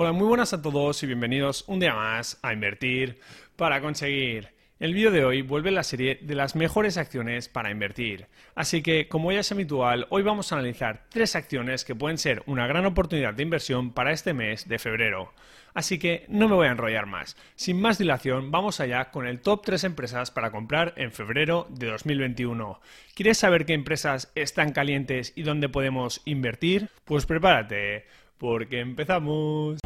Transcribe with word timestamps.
Hola, 0.00 0.12
muy 0.12 0.28
buenas 0.28 0.52
a 0.52 0.62
todos 0.62 1.02
y 1.02 1.06
bienvenidos 1.06 1.64
un 1.66 1.80
día 1.80 1.92
más 1.92 2.38
a 2.42 2.52
Invertir 2.52 3.18
para 3.56 3.80
conseguir. 3.80 4.50
El 4.78 4.94
vídeo 4.94 5.10
de 5.10 5.24
hoy 5.24 5.42
vuelve 5.42 5.72
la 5.72 5.82
serie 5.82 6.20
de 6.22 6.36
las 6.36 6.54
mejores 6.54 6.96
acciones 6.96 7.48
para 7.48 7.72
invertir. 7.72 8.28
Así 8.54 8.80
que, 8.80 9.08
como 9.08 9.32
ya 9.32 9.40
es 9.40 9.50
habitual, 9.50 10.06
hoy 10.10 10.22
vamos 10.22 10.52
a 10.52 10.54
analizar 10.54 11.06
tres 11.08 11.34
acciones 11.34 11.84
que 11.84 11.96
pueden 11.96 12.16
ser 12.16 12.44
una 12.46 12.68
gran 12.68 12.86
oportunidad 12.86 13.34
de 13.34 13.42
inversión 13.42 13.90
para 13.92 14.12
este 14.12 14.34
mes 14.34 14.68
de 14.68 14.78
febrero. 14.78 15.32
Así 15.74 15.98
que 15.98 16.26
no 16.28 16.48
me 16.48 16.54
voy 16.54 16.68
a 16.68 16.70
enrollar 16.70 17.06
más. 17.06 17.36
Sin 17.56 17.80
más 17.80 17.98
dilación, 17.98 18.52
vamos 18.52 18.78
allá 18.78 19.10
con 19.10 19.26
el 19.26 19.40
top 19.40 19.64
3 19.64 19.82
empresas 19.82 20.30
para 20.30 20.52
comprar 20.52 20.94
en 20.96 21.10
febrero 21.10 21.66
de 21.70 21.88
2021. 21.88 22.80
¿Quieres 23.16 23.38
saber 23.38 23.66
qué 23.66 23.74
empresas 23.74 24.30
están 24.36 24.70
calientes 24.70 25.32
y 25.34 25.42
dónde 25.42 25.68
podemos 25.68 26.22
invertir? 26.24 26.88
Pues 27.04 27.26
prepárate, 27.26 28.06
porque 28.38 28.80
empezamos. 28.80 29.78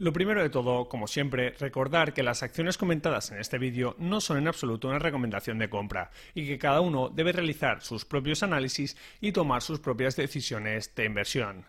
Lo 0.00 0.12
primero 0.12 0.40
de 0.40 0.48
todo, 0.48 0.88
como 0.88 1.08
siempre, 1.08 1.50
recordar 1.58 2.14
que 2.14 2.22
las 2.22 2.44
acciones 2.44 2.78
comentadas 2.78 3.32
en 3.32 3.40
este 3.40 3.58
vídeo 3.58 3.96
no 3.98 4.20
son 4.20 4.38
en 4.38 4.46
absoluto 4.46 4.86
una 4.86 5.00
recomendación 5.00 5.58
de 5.58 5.68
compra 5.68 6.12
y 6.34 6.46
que 6.46 6.56
cada 6.56 6.80
uno 6.80 7.08
debe 7.08 7.32
realizar 7.32 7.82
sus 7.82 8.04
propios 8.04 8.44
análisis 8.44 8.96
y 9.20 9.32
tomar 9.32 9.60
sus 9.60 9.80
propias 9.80 10.14
decisiones 10.14 10.94
de 10.94 11.04
inversión. 11.04 11.66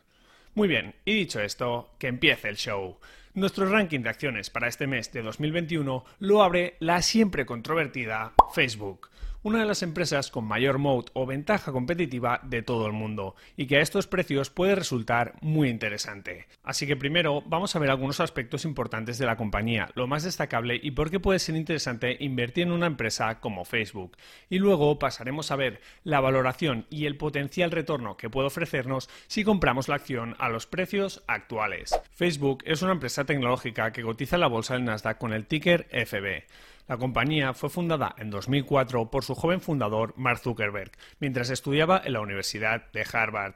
Muy 0.54 0.68
bien, 0.68 0.94
y 1.06 1.16
dicho 1.16 1.42
esto, 1.42 1.96
que 1.98 2.06
empiece 2.06 2.50
el 2.50 2.58
show. 2.58 3.00
Nuestro 3.36 3.70
ranking 3.70 4.00
de 4.00 4.10
acciones 4.10 4.50
para 4.50 4.68
este 4.68 4.88
mes 4.88 5.12
de 5.12 5.22
2021 5.22 6.04
lo 6.18 6.42
abre 6.42 6.78
la 6.80 7.04
siempre 7.04 7.46
controvertida 7.46 8.34
Facebook 8.54 9.10
una 9.42 9.60
de 9.60 9.66
las 9.66 9.84
empresas 9.84 10.32
con 10.32 10.46
mayor 10.46 10.80
moat 10.80 11.10
o 11.14 11.26
ventaja 11.26 11.72
competitiva 11.72 12.42
de 12.44 12.62
todo 12.62 12.88
el 12.88 12.94
mundo 12.94 13.36
y 13.56 13.68
que 13.68 13.78
a 13.78 13.82
estos 13.82 14.08
precios 14.08 14.50
puede 14.50 14.76
resultar 14.76 15.36
muy 15.42 15.70
interesante. 15.70 16.48
Así 16.64 16.86
que 16.86 16.98
primero 16.98 17.42
vamos 17.46 17.76
a 17.76 17.80
ver 17.80 17.90
algunos 17.90 18.20
aspectos 18.20 18.66
importantes 18.66 19.18
de 19.18 19.26
la 19.26 19.38
compañía, 19.38 19.90
lo 19.96 20.08
más 20.08 20.24
destacable 20.24 20.80
y 20.82 20.92
por 20.92 21.10
qué 21.10 21.20
puede 21.20 21.40
ser 21.40 21.56
interesante 21.56 22.18
invertir 22.20 22.68
en 22.68 22.74
una 22.74 22.88
empresa 22.88 23.40
como 23.40 23.64
Facebook. 23.64 24.18
Y 24.50 24.60
luego 24.60 25.00
pasaremos 25.00 25.52
a 25.52 25.56
ver 25.56 25.82
la 26.04 26.20
valoración 26.20 26.86
y 26.90 27.06
el 27.06 27.16
potencial 27.16 27.72
retorno 27.72 28.18
que 28.18 28.30
puede 28.30 28.48
ofrecernos 28.48 29.10
si 29.28 29.44
compramos 29.44 29.88
la 29.88 29.96
acción 29.96 30.36
a 30.40 30.50
los 30.50 30.68
precios 30.68 31.24
actuales. 31.28 31.98
Facebook 32.12 32.64
es 32.66 32.82
una 32.82 32.92
empresa 32.92 33.24
tecnológica 33.24 33.92
que 33.92 34.04
cotiza 34.04 34.36
en 34.36 34.42
la 34.42 34.48
bolsa 34.48 34.74
del 34.74 34.84
Nasdaq 34.84 35.18
con 35.18 35.32
el 35.32 35.46
ticker 35.46 35.88
FB. 35.92 36.44
La 36.90 36.98
compañía 36.98 37.54
fue 37.54 37.70
fundada 37.70 38.16
en 38.18 38.32
2004 38.32 39.12
por 39.12 39.24
su 39.24 39.36
joven 39.36 39.62
fundador 39.62 40.16
Mark 40.18 40.40
Zuckerberg, 40.40 40.92
mientras 41.20 41.52
estudiaba 41.52 42.02
en 42.04 42.14
la 42.14 42.22
Universidad 42.22 42.92
de 42.92 43.06
Harvard. 43.14 43.54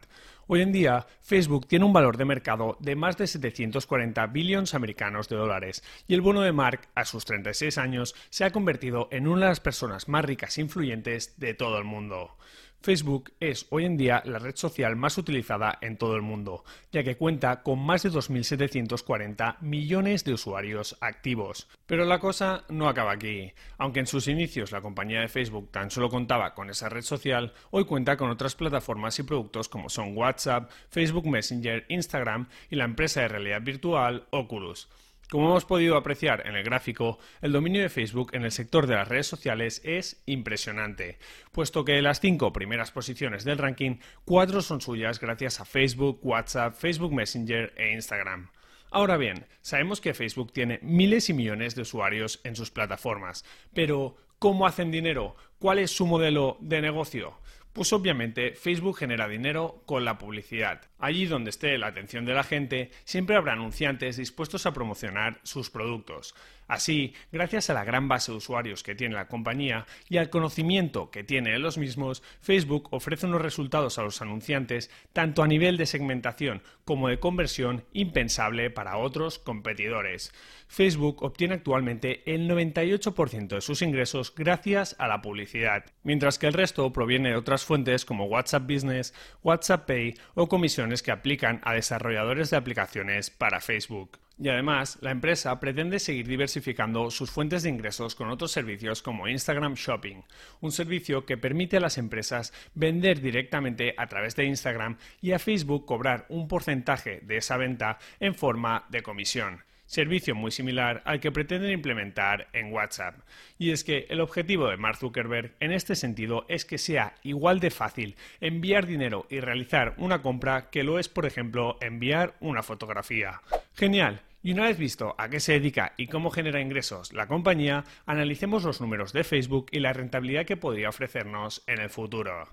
Hoy 0.53 0.61
en 0.61 0.71
día, 0.71 1.07
Facebook 1.23 1.67
tiene 1.67 1.83
un 1.83 1.93
valor 1.93 2.15
de 2.15 2.25
mercado 2.25 2.77
de 2.79 2.95
más 2.95 3.17
de 3.17 3.25
740 3.25 4.27
billones 4.27 4.75
americanos 4.75 5.27
de 5.27 5.35
dólares 5.35 5.83
y 6.07 6.13
el 6.13 6.21
bono 6.21 6.41
de 6.41 6.51
Mark, 6.51 6.89
a 6.93 7.05
sus 7.05 7.25
36 7.25 7.79
años, 7.79 8.13
se 8.29 8.45
ha 8.45 8.51
convertido 8.51 9.07
en 9.09 9.27
una 9.27 9.45
de 9.45 9.49
las 9.49 9.59
personas 9.59 10.07
más 10.07 10.23
ricas 10.23 10.55
e 10.59 10.61
influyentes 10.61 11.39
de 11.39 11.55
todo 11.55 11.79
el 11.79 11.85
mundo. 11.85 12.37
Facebook 12.83 13.31
es 13.39 13.65
hoy 13.69 13.85
en 13.85 13.95
día 13.95 14.21
la 14.25 14.39
red 14.39 14.57
social 14.57 14.97
más 14.97 15.17
utilizada 15.17 15.77
en 15.79 15.97
todo 15.97 16.17
el 16.17 16.21
mundo, 16.21 16.65
ya 16.91 17.01
que 17.01 17.15
cuenta 17.15 17.63
con 17.63 17.79
más 17.79 18.03
de 18.03 18.11
2.740 18.11 19.61
millones 19.61 20.25
de 20.25 20.33
usuarios 20.33 20.97
activos. 20.99 21.69
Pero 21.85 22.03
la 22.03 22.19
cosa 22.19 22.65
no 22.67 22.89
acaba 22.89 23.13
aquí. 23.13 23.53
Aunque 23.77 24.01
en 24.01 24.07
sus 24.07 24.27
inicios 24.27 24.73
la 24.73 24.81
compañía 24.81 25.21
de 25.21 25.29
Facebook 25.29 25.71
tan 25.71 25.91
solo 25.91 26.09
contaba 26.09 26.53
con 26.53 26.69
esa 26.69 26.89
red 26.89 27.03
social, 27.03 27.53
hoy 27.71 27.85
cuenta 27.85 28.17
con 28.17 28.29
otras 28.29 28.55
plataformas 28.55 29.17
y 29.17 29.23
productos 29.23 29.69
como 29.69 29.87
son 29.87 30.17
WhatsApp, 30.17 30.42
Facebook 30.89 31.27
Messenger, 31.27 31.85
Instagram 31.89 32.47
y 32.69 32.75
la 32.75 32.85
empresa 32.85 33.21
de 33.21 33.27
realidad 33.27 33.61
virtual 33.61 34.27
Oculus. 34.31 34.89
Como 35.33 35.49
hemos 35.49 35.65
podido 35.65 35.97
apreciar 35.97 36.45
en 36.45 36.55
el 36.55 36.63
gráfico, 36.63 37.17
el 37.41 37.53
dominio 37.53 37.81
de 37.81 37.89
Facebook 37.89 38.31
en 38.33 38.43
el 38.43 38.51
sector 38.51 38.85
de 38.85 38.93
las 38.95 39.07
redes 39.07 39.25
sociales 39.25 39.81
es 39.83 40.21
impresionante, 40.27 41.17
puesto 41.51 41.83
que 41.83 41.93
de 41.93 42.03
las 42.03 42.19
cinco 42.19 42.53
primeras 42.53 42.91
posiciones 42.91 43.43
del 43.43 43.57
ranking, 43.57 43.95
cuatro 44.25 44.61
son 44.61 44.79
suyas 44.79 45.19
gracias 45.19 45.59
a 45.59 45.65
Facebook, 45.65 46.19
WhatsApp, 46.21 46.75
Facebook 46.75 47.13
Messenger 47.13 47.73
e 47.77 47.93
Instagram. 47.93 48.49
Ahora 48.91 49.17
bien, 49.17 49.47
sabemos 49.61 50.01
que 50.01 50.13
Facebook 50.13 50.53
tiene 50.53 50.77
miles 50.83 51.27
y 51.29 51.33
millones 51.33 51.73
de 51.73 51.81
usuarios 51.81 52.39
en 52.43 52.55
sus 52.55 52.69
plataformas, 52.69 53.43
pero 53.73 54.15
¿cómo 54.37 54.67
hacen 54.67 54.91
dinero? 54.91 55.35
¿Cuál 55.57 55.79
es 55.79 55.89
su 55.89 56.05
modelo 56.05 56.57
de 56.59 56.79
negocio? 56.79 57.39
Pues 57.73 57.91
obviamente 57.91 58.53
Facebook 58.53 58.97
genera 58.99 59.27
dinero 59.27 59.81
con 59.87 60.05
la 60.05 60.19
publicidad. 60.19 60.81
Allí 60.99 61.25
donde 61.25 61.49
esté 61.49 61.79
la 61.79 61.87
atención 61.87 62.23
de 62.23 62.35
la 62.35 62.43
gente, 62.43 62.91
siempre 63.03 63.35
habrá 63.35 63.53
anunciantes 63.53 64.17
dispuestos 64.17 64.67
a 64.67 64.73
promocionar 64.73 65.39
sus 65.41 65.71
productos. 65.71 66.35
Así, 66.73 67.13
gracias 67.31 67.69
a 67.69 67.75
la 67.75 67.83
gran 67.83 68.07
base 68.07 68.31
de 68.31 68.39
usuarios 68.39 68.81
que 68.81 68.95
tiene 68.95 69.13
la 69.13 69.27
compañía 69.27 69.85
y 70.09 70.17
al 70.17 70.31
conocimiento 70.31 71.11
que 71.11 71.23
tiene 71.23 71.51
de 71.51 71.59
los 71.59 71.77
mismos, 71.77 72.23
Facebook 72.41 72.87
ofrece 72.89 73.27
unos 73.27 73.43
resultados 73.43 73.99
a 73.99 74.01
los 74.01 74.23
anunciantes 74.23 74.89
tanto 75.13 75.43
a 75.43 75.47
nivel 75.47 75.77
de 75.77 75.85
segmentación 75.85 76.63
como 76.83 77.09
de 77.09 77.19
conversión 77.19 77.85
impensable 77.93 78.71
para 78.71 78.97
otros 78.97 79.37
competidores. 79.37 80.33
Facebook 80.67 81.21
obtiene 81.21 81.53
actualmente 81.53 82.23
el 82.25 82.49
98% 82.49 83.49
de 83.49 83.61
sus 83.61 83.83
ingresos 83.83 84.33
gracias 84.35 84.95
a 84.97 85.07
la 85.07 85.21
publicidad, 85.21 85.85
mientras 86.01 86.39
que 86.39 86.47
el 86.47 86.53
resto 86.53 86.91
proviene 86.91 87.29
de 87.29 87.35
otras 87.35 87.65
fuentes 87.65 88.03
como 88.03 88.25
WhatsApp 88.25 88.63
Business, 88.63 89.13
WhatsApp 89.43 89.85
Pay 89.85 90.15
o 90.33 90.49
comisiones 90.49 91.03
que 91.03 91.11
aplican 91.11 91.61
a 91.65 91.75
desarrolladores 91.75 92.49
de 92.49 92.57
aplicaciones 92.57 93.29
para 93.29 93.61
Facebook. 93.61 94.22
Y 94.39 94.49
además, 94.49 94.97
la 95.01 95.11
empresa 95.11 95.59
pretende 95.59 95.99
seguir 95.99 96.27
diversificando 96.27 97.11
sus 97.11 97.29
fuentes 97.29 97.63
de 97.63 97.69
ingresos 97.69 98.15
con 98.15 98.29
otros 98.29 98.51
servicios 98.51 99.01
como 99.01 99.27
Instagram 99.27 99.75
Shopping, 99.75 100.23
un 100.61 100.71
servicio 100.71 101.25
que 101.25 101.37
permite 101.37 101.77
a 101.77 101.81
las 101.81 101.97
empresas 101.97 102.51
vender 102.73 103.21
directamente 103.21 103.93
a 103.97 104.07
través 104.07 104.35
de 104.35 104.45
Instagram 104.45 104.97
y 105.21 105.33
a 105.33 105.39
Facebook 105.39 105.85
cobrar 105.85 106.25
un 106.29 106.47
porcentaje 106.47 107.21
de 107.21 107.37
esa 107.37 107.57
venta 107.57 107.99
en 108.19 108.33
forma 108.33 108.85
de 108.89 109.03
comisión 109.03 109.63
servicio 109.93 110.33
muy 110.33 110.51
similar 110.51 111.03
al 111.05 111.19
que 111.19 111.31
pretenden 111.31 111.71
implementar 111.71 112.47
en 112.53 112.73
WhatsApp. 112.73 113.19
Y 113.59 113.71
es 113.71 113.83
que 113.83 114.07
el 114.09 114.21
objetivo 114.21 114.67
de 114.67 114.77
Mark 114.77 114.97
Zuckerberg 114.97 115.53
en 115.59 115.71
este 115.71 115.95
sentido 115.95 116.45
es 116.49 116.65
que 116.65 116.79
sea 116.79 117.15
igual 117.21 117.59
de 117.59 117.69
fácil 117.69 118.15
enviar 118.41 118.87
dinero 118.87 119.27
y 119.29 119.39
realizar 119.39 119.93
una 119.97 120.21
compra 120.21 120.69
que 120.71 120.83
lo 120.83 120.97
es, 120.97 121.09
por 121.09 121.25
ejemplo, 121.25 121.77
enviar 121.79 122.33
una 122.39 122.63
fotografía. 122.63 123.41
Genial. 123.75 124.21
Y 124.45 124.51
una 124.51 124.63
vez 124.63 124.77
visto 124.77 125.15
a 125.17 125.29
qué 125.29 125.39
se 125.39 125.53
dedica 125.53 125.93
y 125.95 126.07
cómo 126.07 126.29
genera 126.29 126.59
ingresos 126.59 127.13
la 127.13 127.27
compañía, 127.27 127.85
analicemos 128.05 128.63
los 128.63 128.81
números 128.81 129.13
de 129.13 129.23
Facebook 129.23 129.67
y 129.71 129.79
la 129.79 129.93
rentabilidad 129.93 130.45
que 130.45 130.57
podría 130.57 130.89
ofrecernos 130.89 131.63
en 131.65 131.79
el 131.79 131.89
futuro. 131.89 132.49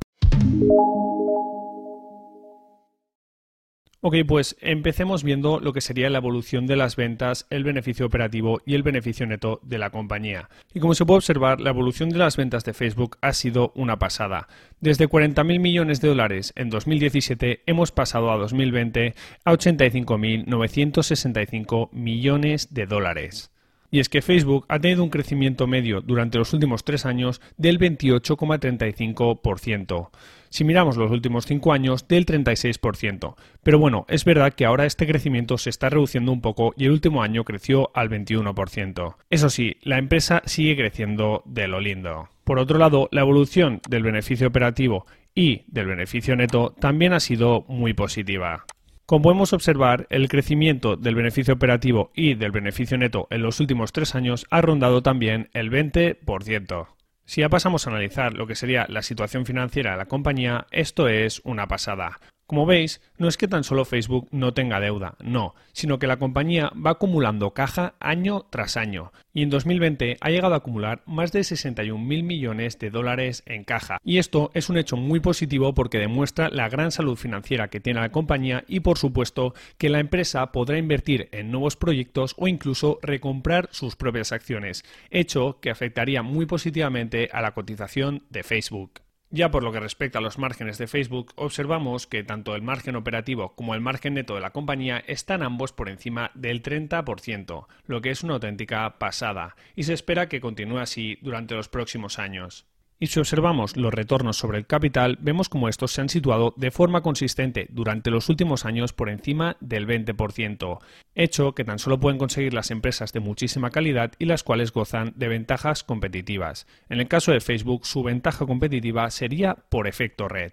Ok, 4.02 4.14
pues 4.26 4.56
empecemos 4.62 5.22
viendo 5.22 5.60
lo 5.60 5.74
que 5.74 5.82
sería 5.82 6.08
la 6.08 6.16
evolución 6.16 6.66
de 6.66 6.74
las 6.74 6.96
ventas, 6.96 7.46
el 7.50 7.64
beneficio 7.64 8.06
operativo 8.06 8.62
y 8.64 8.74
el 8.74 8.82
beneficio 8.82 9.26
neto 9.26 9.60
de 9.62 9.76
la 9.76 9.90
compañía. 9.90 10.48
Y 10.72 10.80
como 10.80 10.94
se 10.94 11.04
puede 11.04 11.18
observar, 11.18 11.60
la 11.60 11.68
evolución 11.68 12.08
de 12.08 12.16
las 12.16 12.38
ventas 12.38 12.64
de 12.64 12.72
Facebook 12.72 13.18
ha 13.20 13.34
sido 13.34 13.72
una 13.74 13.98
pasada. 13.98 14.48
Desde 14.80 15.06
40.000 15.06 15.60
millones 15.60 16.00
de 16.00 16.08
dólares 16.08 16.54
en 16.56 16.70
2017 16.70 17.64
hemos 17.66 17.92
pasado 17.92 18.32
a 18.32 18.38
2020 18.38 19.14
a 19.44 19.52
85.965 19.52 21.90
millones 21.92 22.72
de 22.72 22.86
dólares. 22.86 23.50
Y 23.90 24.00
es 24.00 24.08
que 24.08 24.22
Facebook 24.22 24.64
ha 24.68 24.78
tenido 24.78 25.02
un 25.02 25.10
crecimiento 25.10 25.66
medio 25.66 26.00
durante 26.00 26.38
los 26.38 26.52
últimos 26.52 26.84
tres 26.84 27.06
años 27.06 27.40
del 27.56 27.78
28,35%. 27.78 30.10
Si 30.50 30.64
miramos 30.64 30.96
los 30.96 31.12
últimos 31.12 31.46
cinco 31.46 31.72
años, 31.72 32.08
del 32.08 32.26
36%. 32.26 33.36
Pero 33.62 33.78
bueno, 33.78 34.04
es 34.08 34.24
verdad 34.24 34.52
que 34.52 34.64
ahora 34.64 34.84
este 34.84 35.06
crecimiento 35.06 35.58
se 35.58 35.70
está 35.70 35.90
reduciendo 35.90 36.32
un 36.32 36.40
poco 36.40 36.74
y 36.76 36.86
el 36.86 36.90
último 36.90 37.22
año 37.22 37.44
creció 37.44 37.90
al 37.94 38.10
21%. 38.10 39.14
Eso 39.30 39.50
sí, 39.50 39.76
la 39.82 39.98
empresa 39.98 40.42
sigue 40.46 40.76
creciendo 40.76 41.44
de 41.46 41.68
lo 41.68 41.80
lindo. 41.80 42.28
Por 42.42 42.58
otro 42.58 42.78
lado, 42.78 43.08
la 43.12 43.20
evolución 43.20 43.80
del 43.88 44.02
beneficio 44.02 44.48
operativo 44.48 45.06
y 45.36 45.62
del 45.68 45.86
beneficio 45.86 46.34
neto 46.34 46.74
también 46.80 47.12
ha 47.12 47.20
sido 47.20 47.64
muy 47.68 47.94
positiva. 47.94 48.64
Como 49.10 49.22
podemos 49.22 49.52
observar, 49.52 50.06
el 50.10 50.28
crecimiento 50.28 50.94
del 50.94 51.16
beneficio 51.16 51.52
operativo 51.52 52.12
y 52.14 52.34
del 52.34 52.52
beneficio 52.52 52.96
neto 52.96 53.26
en 53.30 53.42
los 53.42 53.58
últimos 53.58 53.90
tres 53.90 54.14
años 54.14 54.46
ha 54.50 54.60
rondado 54.60 55.02
también 55.02 55.50
el 55.52 55.68
20%. 55.68 56.86
Si 57.24 57.40
ya 57.40 57.48
pasamos 57.48 57.84
a 57.84 57.90
analizar 57.90 58.34
lo 58.34 58.46
que 58.46 58.54
sería 58.54 58.86
la 58.88 59.02
situación 59.02 59.46
financiera 59.46 59.90
de 59.90 59.96
la 59.96 60.06
compañía, 60.06 60.68
esto 60.70 61.08
es 61.08 61.40
una 61.42 61.66
pasada. 61.66 62.20
Como 62.50 62.66
veis, 62.66 63.00
no 63.16 63.28
es 63.28 63.36
que 63.36 63.46
tan 63.46 63.62
solo 63.62 63.84
Facebook 63.84 64.26
no 64.32 64.54
tenga 64.54 64.80
deuda, 64.80 65.14
no, 65.22 65.54
sino 65.70 66.00
que 66.00 66.08
la 66.08 66.18
compañía 66.18 66.72
va 66.74 66.90
acumulando 66.90 67.54
caja 67.54 67.94
año 68.00 68.44
tras 68.50 68.76
año, 68.76 69.12
y 69.32 69.44
en 69.44 69.50
2020 69.50 70.16
ha 70.20 70.30
llegado 70.30 70.54
a 70.54 70.56
acumular 70.56 71.00
más 71.06 71.30
de 71.30 71.42
61.000 71.42 72.24
millones 72.24 72.76
de 72.80 72.90
dólares 72.90 73.44
en 73.46 73.62
caja. 73.62 73.98
Y 74.02 74.18
esto 74.18 74.50
es 74.52 74.68
un 74.68 74.78
hecho 74.78 74.96
muy 74.96 75.20
positivo 75.20 75.74
porque 75.74 76.00
demuestra 76.00 76.48
la 76.48 76.68
gran 76.68 76.90
salud 76.90 77.14
financiera 77.14 77.68
que 77.68 77.78
tiene 77.78 78.00
la 78.00 78.10
compañía 78.10 78.64
y 78.66 78.80
por 78.80 78.98
supuesto 78.98 79.54
que 79.78 79.88
la 79.88 80.00
empresa 80.00 80.50
podrá 80.50 80.76
invertir 80.76 81.28
en 81.30 81.52
nuevos 81.52 81.76
proyectos 81.76 82.34
o 82.36 82.48
incluso 82.48 82.98
recomprar 83.00 83.68
sus 83.70 83.94
propias 83.94 84.32
acciones, 84.32 84.84
hecho 85.12 85.60
que 85.60 85.70
afectaría 85.70 86.24
muy 86.24 86.46
positivamente 86.46 87.28
a 87.32 87.42
la 87.42 87.54
cotización 87.54 88.24
de 88.28 88.42
Facebook. 88.42 89.02
Ya 89.32 89.52
por 89.52 89.62
lo 89.62 89.70
que 89.70 89.78
respecta 89.78 90.18
a 90.18 90.22
los 90.22 90.38
márgenes 90.38 90.76
de 90.78 90.88
Facebook, 90.88 91.32
observamos 91.36 92.08
que 92.08 92.24
tanto 92.24 92.56
el 92.56 92.62
margen 92.62 92.96
operativo 92.96 93.54
como 93.54 93.74
el 93.74 93.80
margen 93.80 94.14
neto 94.14 94.34
de 94.34 94.40
la 94.40 94.50
compañía 94.50 95.04
están 95.06 95.44
ambos 95.44 95.72
por 95.72 95.88
encima 95.88 96.32
del 96.34 96.64
30%, 96.64 97.66
lo 97.86 98.00
que 98.00 98.10
es 98.10 98.24
una 98.24 98.34
auténtica 98.34 98.98
pasada, 98.98 99.54
y 99.76 99.84
se 99.84 99.92
espera 99.92 100.28
que 100.28 100.40
continúe 100.40 100.78
así 100.78 101.16
durante 101.22 101.54
los 101.54 101.68
próximos 101.68 102.18
años. 102.18 102.66
Y 103.02 103.06
si 103.06 103.18
observamos 103.18 103.78
los 103.78 103.94
retornos 103.94 104.36
sobre 104.36 104.58
el 104.58 104.66
capital, 104.66 105.16
vemos 105.22 105.48
como 105.48 105.70
estos 105.70 105.90
se 105.90 106.02
han 106.02 106.10
situado 106.10 106.52
de 106.58 106.70
forma 106.70 107.00
consistente 107.00 107.66
durante 107.70 108.10
los 108.10 108.28
últimos 108.28 108.66
años 108.66 108.92
por 108.92 109.08
encima 109.08 109.56
del 109.60 109.86
20%, 109.86 110.80
hecho 111.14 111.54
que 111.54 111.64
tan 111.64 111.78
solo 111.78 111.98
pueden 111.98 112.18
conseguir 112.18 112.52
las 112.52 112.70
empresas 112.70 113.14
de 113.14 113.20
muchísima 113.20 113.70
calidad 113.70 114.12
y 114.18 114.26
las 114.26 114.42
cuales 114.42 114.70
gozan 114.70 115.14
de 115.16 115.28
ventajas 115.28 115.82
competitivas. 115.82 116.66
En 116.90 117.00
el 117.00 117.08
caso 117.08 117.32
de 117.32 117.40
Facebook, 117.40 117.86
su 117.86 118.02
ventaja 118.02 118.44
competitiva 118.44 119.10
sería 119.10 119.54
por 119.54 119.88
efecto 119.88 120.28
red. 120.28 120.52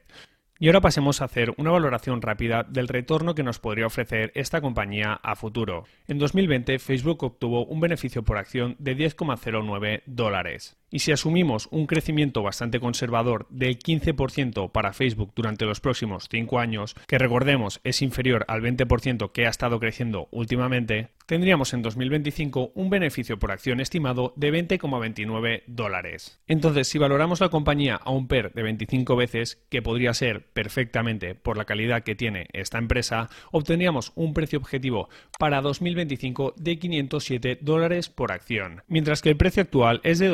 Y 0.60 0.68
ahora 0.68 0.82
pasemos 0.82 1.22
a 1.22 1.26
hacer 1.26 1.54
una 1.58 1.72
valoración 1.72 2.22
rápida 2.22 2.64
del 2.64 2.88
retorno 2.88 3.36
que 3.36 3.44
nos 3.44 3.60
podría 3.60 3.86
ofrecer 3.86 4.32
esta 4.34 4.60
compañía 4.60 5.20
a 5.22 5.36
futuro. 5.36 5.84
En 6.08 6.18
2020, 6.18 6.80
Facebook 6.80 7.24
obtuvo 7.24 7.66
un 7.66 7.80
beneficio 7.80 8.24
por 8.24 8.38
acción 8.38 8.76
de 8.80 8.98
10,09 8.98 10.02
dólares. 10.08 10.78
Y 10.90 11.00
si 11.00 11.12
asumimos 11.12 11.68
un 11.72 11.86
crecimiento 11.86 12.44
bastante 12.44 12.80
conservador 12.80 13.46
del 13.50 13.78
15% 13.78 14.72
para 14.72 14.94
Facebook 14.94 15.34
durante 15.36 15.66
los 15.66 15.82
próximos 15.82 16.28
5 16.32 16.60
años, 16.60 16.96
que 17.08 17.18
recordemos 17.18 17.82
es 17.84 18.02
inferior 18.02 18.46
al 18.48 18.62
20% 18.62 19.32
que 19.32 19.48
ha 19.48 19.50
estado 19.50 19.80
creciendo 19.80 20.30
últimamente, 20.32 21.10
tendríamos 21.26 21.74
en 21.74 21.82
2025 21.82 22.72
un 22.74 22.90
beneficio 22.90 23.38
por 23.38 23.52
acción 23.52 23.82
estimado 23.82 24.34
de 24.38 24.52
20,29 24.54 25.64
dólares. 25.68 26.40
Entonces, 26.48 26.88
si 26.88 26.98
valoramos 26.98 27.42
la 27.42 27.50
compañía 27.50 27.96
a 27.96 28.12
un 28.12 28.28
PER 28.30 28.54
de 28.54 28.64
25 28.64 29.16
veces, 29.18 29.62
que 29.70 29.82
podría 29.82 30.14
ser 30.14 30.48
perfectamente 30.54 31.36
por 31.36 31.58
la 31.58 31.66
calidad 31.66 32.04
que 32.04 32.16
tiene 32.16 32.48
esta 32.54 32.78
empresa, 32.78 33.30
obtendríamos 33.52 34.14
un 34.16 34.34
precio 34.34 34.58
objetivo 34.58 35.10
para 35.38 35.62
2025 35.62 36.54
de 36.56 36.80
507 36.80 37.60
dólares 37.62 38.08
por 38.10 38.32
acción, 38.32 38.84
mientras 38.88 39.22
que 39.22 39.30
el 39.30 39.38
precio 39.38 39.64
actual 39.64 40.00
es 40.04 40.20
de 40.20 40.28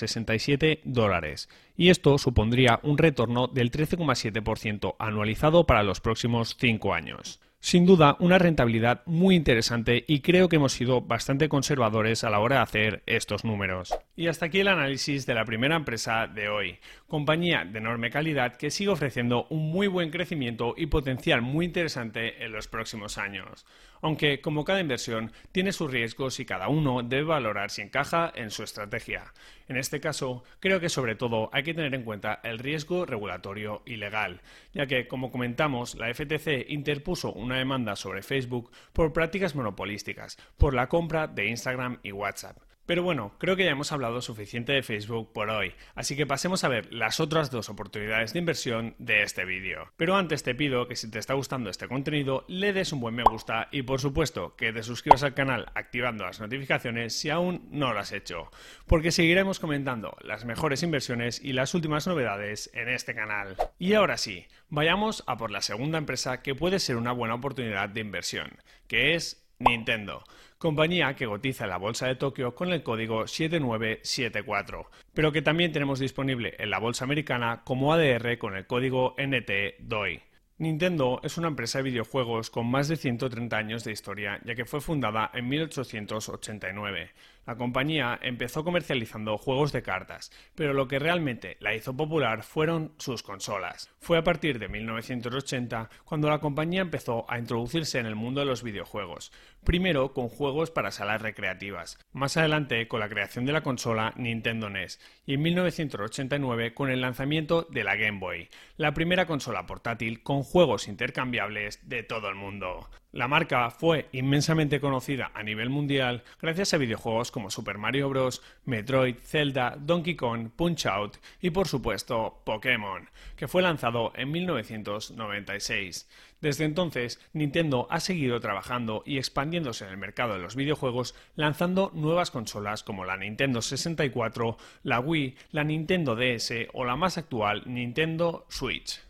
267 0.00 0.80
dólares, 0.84 1.48
y 1.76 1.90
esto 1.90 2.18
supondría 2.18 2.80
un 2.82 2.98
retorno 2.98 3.46
del 3.46 3.70
13,7% 3.70 4.96
anualizado 4.98 5.66
para 5.66 5.82
los 5.82 6.00
próximos 6.00 6.56
5 6.58 6.94
años. 6.94 7.40
Sin 7.60 7.86
duda, 7.86 8.16
una 8.20 8.38
rentabilidad 8.38 9.02
muy 9.04 9.34
interesante 9.34 10.04
y 10.06 10.20
creo 10.20 10.48
que 10.48 10.56
hemos 10.56 10.72
sido 10.72 11.00
bastante 11.00 11.48
conservadores 11.48 12.22
a 12.22 12.30
la 12.30 12.38
hora 12.38 12.56
de 12.56 12.62
hacer 12.62 13.02
estos 13.06 13.44
números. 13.44 13.98
Y 14.14 14.28
hasta 14.28 14.46
aquí 14.46 14.60
el 14.60 14.68
análisis 14.68 15.26
de 15.26 15.34
la 15.34 15.44
primera 15.44 15.74
empresa 15.74 16.28
de 16.28 16.48
hoy, 16.48 16.78
compañía 17.08 17.64
de 17.64 17.78
enorme 17.78 18.10
calidad 18.10 18.54
que 18.54 18.70
sigue 18.70 18.90
ofreciendo 18.90 19.48
un 19.50 19.72
muy 19.72 19.88
buen 19.88 20.10
crecimiento 20.10 20.74
y 20.76 20.86
potencial 20.86 21.42
muy 21.42 21.66
interesante 21.66 22.44
en 22.44 22.52
los 22.52 22.68
próximos 22.68 23.18
años. 23.18 23.66
Aunque, 24.00 24.40
como 24.40 24.64
cada 24.64 24.80
inversión, 24.80 25.32
tiene 25.50 25.72
sus 25.72 25.90
riesgos 25.90 26.38
y 26.38 26.44
cada 26.44 26.68
uno 26.68 27.02
debe 27.02 27.24
valorar 27.24 27.70
si 27.70 27.82
encaja 27.82 28.32
en 28.34 28.50
su 28.50 28.62
estrategia. 28.62 29.32
En 29.66 29.76
este 29.76 30.00
caso, 30.00 30.44
creo 30.60 30.80
que 30.80 30.88
sobre 30.88 31.14
todo 31.16 31.50
hay 31.52 31.62
que 31.62 31.74
tener 31.74 31.94
en 31.94 32.04
cuenta 32.04 32.40
el 32.44 32.58
riesgo 32.58 33.04
regulatorio 33.04 33.82
y 33.84 33.96
legal, 33.96 34.40
ya 34.72 34.86
que, 34.86 35.08
como 35.08 35.30
comentamos, 35.30 35.96
la 35.96 36.14
FTC 36.14 36.70
interpuso 36.70 37.32
un 37.32 37.48
una 37.48 37.56
demanda 37.56 37.96
sobre 37.96 38.22
Facebook 38.22 38.70
por 38.92 39.14
prácticas 39.14 39.54
monopolísticas, 39.54 40.36
por 40.58 40.74
la 40.74 40.88
compra 40.88 41.26
de 41.26 41.46
Instagram 41.46 41.98
y 42.02 42.12
WhatsApp. 42.12 42.58
Pero 42.88 43.02
bueno, 43.02 43.34
creo 43.36 43.54
que 43.54 43.66
ya 43.66 43.72
hemos 43.72 43.92
hablado 43.92 44.22
suficiente 44.22 44.72
de 44.72 44.82
Facebook 44.82 45.30
por 45.34 45.50
hoy, 45.50 45.74
así 45.94 46.16
que 46.16 46.24
pasemos 46.24 46.64
a 46.64 46.68
ver 46.68 46.90
las 46.90 47.20
otras 47.20 47.50
dos 47.50 47.68
oportunidades 47.68 48.32
de 48.32 48.38
inversión 48.38 48.94
de 48.96 49.24
este 49.24 49.44
vídeo. 49.44 49.92
Pero 49.98 50.16
antes 50.16 50.42
te 50.42 50.54
pido 50.54 50.88
que 50.88 50.96
si 50.96 51.10
te 51.10 51.18
está 51.18 51.34
gustando 51.34 51.68
este 51.68 51.86
contenido, 51.86 52.46
le 52.48 52.72
des 52.72 52.90
un 52.94 53.00
buen 53.00 53.14
me 53.14 53.24
gusta 53.24 53.68
y 53.72 53.82
por 53.82 54.00
supuesto 54.00 54.56
que 54.56 54.72
te 54.72 54.82
suscribas 54.82 55.22
al 55.22 55.34
canal 55.34 55.70
activando 55.74 56.24
las 56.24 56.40
notificaciones 56.40 57.12
si 57.12 57.28
aún 57.28 57.68
no 57.70 57.92
lo 57.92 58.00
has 58.00 58.12
hecho, 58.12 58.50
porque 58.86 59.10
seguiremos 59.10 59.60
comentando 59.60 60.16
las 60.22 60.46
mejores 60.46 60.82
inversiones 60.82 61.44
y 61.44 61.52
las 61.52 61.74
últimas 61.74 62.06
novedades 62.06 62.70
en 62.72 62.88
este 62.88 63.14
canal. 63.14 63.54
Y 63.78 63.92
ahora 63.92 64.16
sí, 64.16 64.46
vayamos 64.70 65.24
a 65.26 65.36
por 65.36 65.50
la 65.50 65.60
segunda 65.60 65.98
empresa 65.98 66.40
que 66.40 66.54
puede 66.54 66.78
ser 66.78 66.96
una 66.96 67.12
buena 67.12 67.34
oportunidad 67.34 67.90
de 67.90 68.00
inversión, 68.00 68.48
que 68.86 69.14
es 69.14 69.46
Nintendo 69.58 70.24
compañía 70.58 71.14
que 71.14 71.26
cotiza 71.26 71.64
en 71.64 71.70
la 71.70 71.78
bolsa 71.78 72.06
de 72.06 72.16
Tokio 72.16 72.54
con 72.54 72.72
el 72.72 72.82
código 72.82 73.26
7974, 73.26 74.90
pero 75.14 75.32
que 75.32 75.42
también 75.42 75.72
tenemos 75.72 76.00
disponible 76.00 76.54
en 76.58 76.70
la 76.70 76.78
bolsa 76.80 77.04
americana 77.04 77.62
como 77.64 77.92
ADR 77.92 78.38
con 78.38 78.56
el 78.56 78.66
código 78.66 79.14
NTDOI. 79.16 80.22
Nintendo 80.58 81.20
es 81.22 81.38
una 81.38 81.46
empresa 81.46 81.78
de 81.78 81.84
videojuegos 81.84 82.50
con 82.50 82.66
más 82.66 82.88
de 82.88 82.96
130 82.96 83.56
años 83.56 83.84
de 83.84 83.92
historia, 83.92 84.40
ya 84.44 84.56
que 84.56 84.64
fue 84.64 84.80
fundada 84.80 85.30
en 85.32 85.48
1889. 85.48 87.12
La 87.46 87.56
compañía 87.56 88.18
empezó 88.22 88.64
comercializando 88.64 89.38
juegos 89.38 89.72
de 89.72 89.82
cartas, 89.82 90.30
pero 90.54 90.74
lo 90.74 90.86
que 90.86 90.98
realmente 90.98 91.56
la 91.60 91.74
hizo 91.74 91.96
popular 91.96 92.42
fueron 92.42 92.92
sus 92.98 93.22
consolas. 93.22 93.90
Fue 94.00 94.18
a 94.18 94.24
partir 94.24 94.58
de 94.58 94.68
1980 94.68 95.88
cuando 96.04 96.28
la 96.28 96.40
compañía 96.40 96.82
empezó 96.82 97.24
a 97.28 97.38
introducirse 97.38 97.98
en 97.98 98.06
el 98.06 98.16
mundo 98.16 98.40
de 98.40 98.46
los 98.46 98.62
videojuegos, 98.62 99.32
primero 99.64 100.12
con 100.12 100.28
juegos 100.28 100.70
para 100.70 100.90
salas 100.90 101.22
recreativas, 101.22 101.98
más 102.12 102.36
adelante 102.36 102.86
con 102.86 103.00
la 103.00 103.08
creación 103.08 103.46
de 103.46 103.52
la 103.52 103.62
consola 103.62 104.12
Nintendo 104.16 104.68
NES 104.68 105.00
y 105.26 105.34
en 105.34 105.42
1989 105.42 106.74
con 106.74 106.90
el 106.90 107.00
lanzamiento 107.00 107.66
de 107.70 107.84
la 107.84 107.96
Game 107.96 108.18
Boy, 108.18 108.48
la 108.76 108.92
primera 108.92 109.26
consola 109.26 109.66
portátil 109.66 110.22
con 110.22 110.42
juegos 110.42 110.88
intercambiables 110.88 111.88
de 111.88 112.02
todo 112.02 112.28
el 112.28 112.34
mundo. 112.34 112.88
La 113.10 113.26
marca 113.26 113.70
fue 113.70 114.10
inmensamente 114.12 114.80
conocida 114.80 115.30
a 115.32 115.42
nivel 115.42 115.70
mundial 115.70 116.24
gracias 116.42 116.74
a 116.74 116.76
videojuegos 116.76 117.30
como 117.30 117.48
Super 117.48 117.78
Mario 117.78 118.10
Bros., 118.10 118.42
Metroid, 118.66 119.16
Zelda, 119.16 119.78
Donkey 119.80 120.14
Kong, 120.14 120.50
Punch 120.54 120.84
Out 120.84 121.16
y 121.40 121.48
por 121.48 121.68
supuesto 121.68 122.42
Pokémon, 122.44 123.08
que 123.34 123.48
fue 123.48 123.62
lanzado 123.62 124.12
en 124.14 124.30
1996. 124.30 126.06
Desde 126.42 126.66
entonces, 126.66 127.18
Nintendo 127.32 127.86
ha 127.88 128.00
seguido 128.00 128.40
trabajando 128.40 129.02
y 129.06 129.16
expandiéndose 129.16 129.86
en 129.86 129.92
el 129.92 129.96
mercado 129.96 130.34
de 130.34 130.40
los 130.40 130.54
videojuegos, 130.54 131.14
lanzando 131.34 131.90
nuevas 131.94 132.30
consolas 132.30 132.82
como 132.82 133.06
la 133.06 133.16
Nintendo 133.16 133.62
64, 133.62 134.58
la 134.82 135.00
Wii, 135.00 135.34
la 135.50 135.64
Nintendo 135.64 136.14
DS 136.14 136.52
o 136.74 136.84
la 136.84 136.96
más 136.96 137.16
actual 137.16 137.62
Nintendo 137.64 138.44
Switch. 138.50 139.00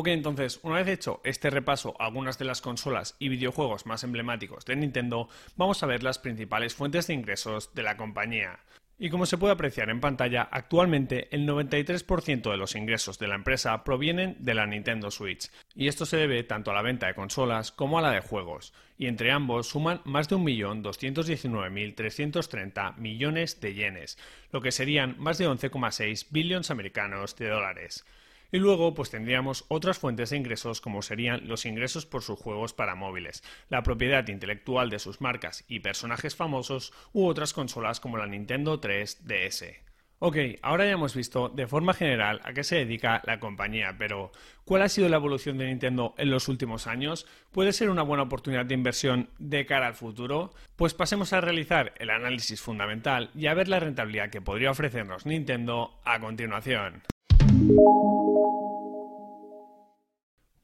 Ok, 0.00 0.06
entonces, 0.06 0.60
una 0.62 0.76
vez 0.76 0.86
hecho 0.86 1.20
este 1.24 1.50
repaso 1.50 1.96
a 1.98 2.04
algunas 2.04 2.38
de 2.38 2.44
las 2.44 2.60
consolas 2.60 3.16
y 3.18 3.30
videojuegos 3.30 3.84
más 3.84 4.04
emblemáticos 4.04 4.64
de 4.64 4.76
Nintendo, 4.76 5.28
vamos 5.56 5.82
a 5.82 5.86
ver 5.86 6.04
las 6.04 6.20
principales 6.20 6.72
fuentes 6.72 7.08
de 7.08 7.14
ingresos 7.14 7.74
de 7.74 7.82
la 7.82 7.96
compañía. 7.96 8.60
Y 8.96 9.10
como 9.10 9.26
se 9.26 9.38
puede 9.38 9.54
apreciar 9.54 9.90
en 9.90 9.98
pantalla, 9.98 10.48
actualmente 10.52 11.26
el 11.34 11.48
93% 11.48 12.48
de 12.48 12.56
los 12.56 12.76
ingresos 12.76 13.18
de 13.18 13.26
la 13.26 13.34
empresa 13.34 13.82
provienen 13.82 14.36
de 14.38 14.54
la 14.54 14.66
Nintendo 14.66 15.10
Switch, 15.10 15.50
y 15.74 15.88
esto 15.88 16.06
se 16.06 16.16
debe 16.16 16.44
tanto 16.44 16.70
a 16.70 16.74
la 16.74 16.82
venta 16.82 17.08
de 17.08 17.16
consolas 17.16 17.72
como 17.72 17.98
a 17.98 18.02
la 18.02 18.12
de 18.12 18.20
juegos, 18.20 18.72
y 18.98 19.08
entre 19.08 19.32
ambos 19.32 19.66
suman 19.66 20.00
más 20.04 20.28
de 20.28 20.36
1.219.330 20.36 22.94
millones 22.98 23.60
de 23.60 23.74
yenes, 23.74 24.16
lo 24.52 24.60
que 24.60 24.70
serían 24.70 25.16
más 25.18 25.38
de 25.38 25.48
11,6 25.48 26.28
billones 26.30 26.70
americanos 26.70 27.34
de 27.34 27.48
dólares. 27.48 28.04
Y 28.50 28.58
luego, 28.58 28.94
pues 28.94 29.10
tendríamos 29.10 29.64
otras 29.68 29.98
fuentes 29.98 30.30
de 30.30 30.38
ingresos 30.38 30.80
como 30.80 31.02
serían 31.02 31.46
los 31.46 31.66
ingresos 31.66 32.06
por 32.06 32.22
sus 32.22 32.38
juegos 32.38 32.72
para 32.72 32.94
móviles, 32.94 33.42
la 33.68 33.82
propiedad 33.82 34.26
intelectual 34.28 34.88
de 34.88 34.98
sus 34.98 35.20
marcas 35.20 35.64
y 35.68 35.80
personajes 35.80 36.34
famosos 36.34 36.92
u 37.12 37.26
otras 37.26 37.52
consolas 37.52 38.00
como 38.00 38.16
la 38.16 38.26
Nintendo 38.26 38.80
3DS. 38.80 39.88
Ok, 40.20 40.36
ahora 40.62 40.84
ya 40.84 40.92
hemos 40.92 41.14
visto 41.14 41.48
de 41.48 41.68
forma 41.68 41.94
general 41.94 42.40
a 42.42 42.52
qué 42.52 42.64
se 42.64 42.74
dedica 42.74 43.22
la 43.24 43.38
compañía, 43.38 43.94
pero 43.98 44.32
¿cuál 44.64 44.82
ha 44.82 44.88
sido 44.88 45.08
la 45.08 45.16
evolución 45.16 45.58
de 45.58 45.66
Nintendo 45.66 46.16
en 46.18 46.30
los 46.30 46.48
últimos 46.48 46.88
años? 46.88 47.24
¿Puede 47.52 47.72
ser 47.72 47.88
una 47.88 48.02
buena 48.02 48.24
oportunidad 48.24 48.66
de 48.66 48.74
inversión 48.74 49.28
de 49.38 49.64
cara 49.64 49.86
al 49.86 49.94
futuro? 49.94 50.52
Pues 50.74 50.92
pasemos 50.92 51.32
a 51.32 51.40
realizar 51.40 51.94
el 51.98 52.10
análisis 52.10 52.60
fundamental 52.60 53.30
y 53.36 53.46
a 53.46 53.54
ver 53.54 53.68
la 53.68 53.78
rentabilidad 53.78 54.30
que 54.30 54.40
podría 54.40 54.72
ofrecernos 54.72 55.24
Nintendo 55.24 56.00
a 56.04 56.18
continuación. 56.18 57.04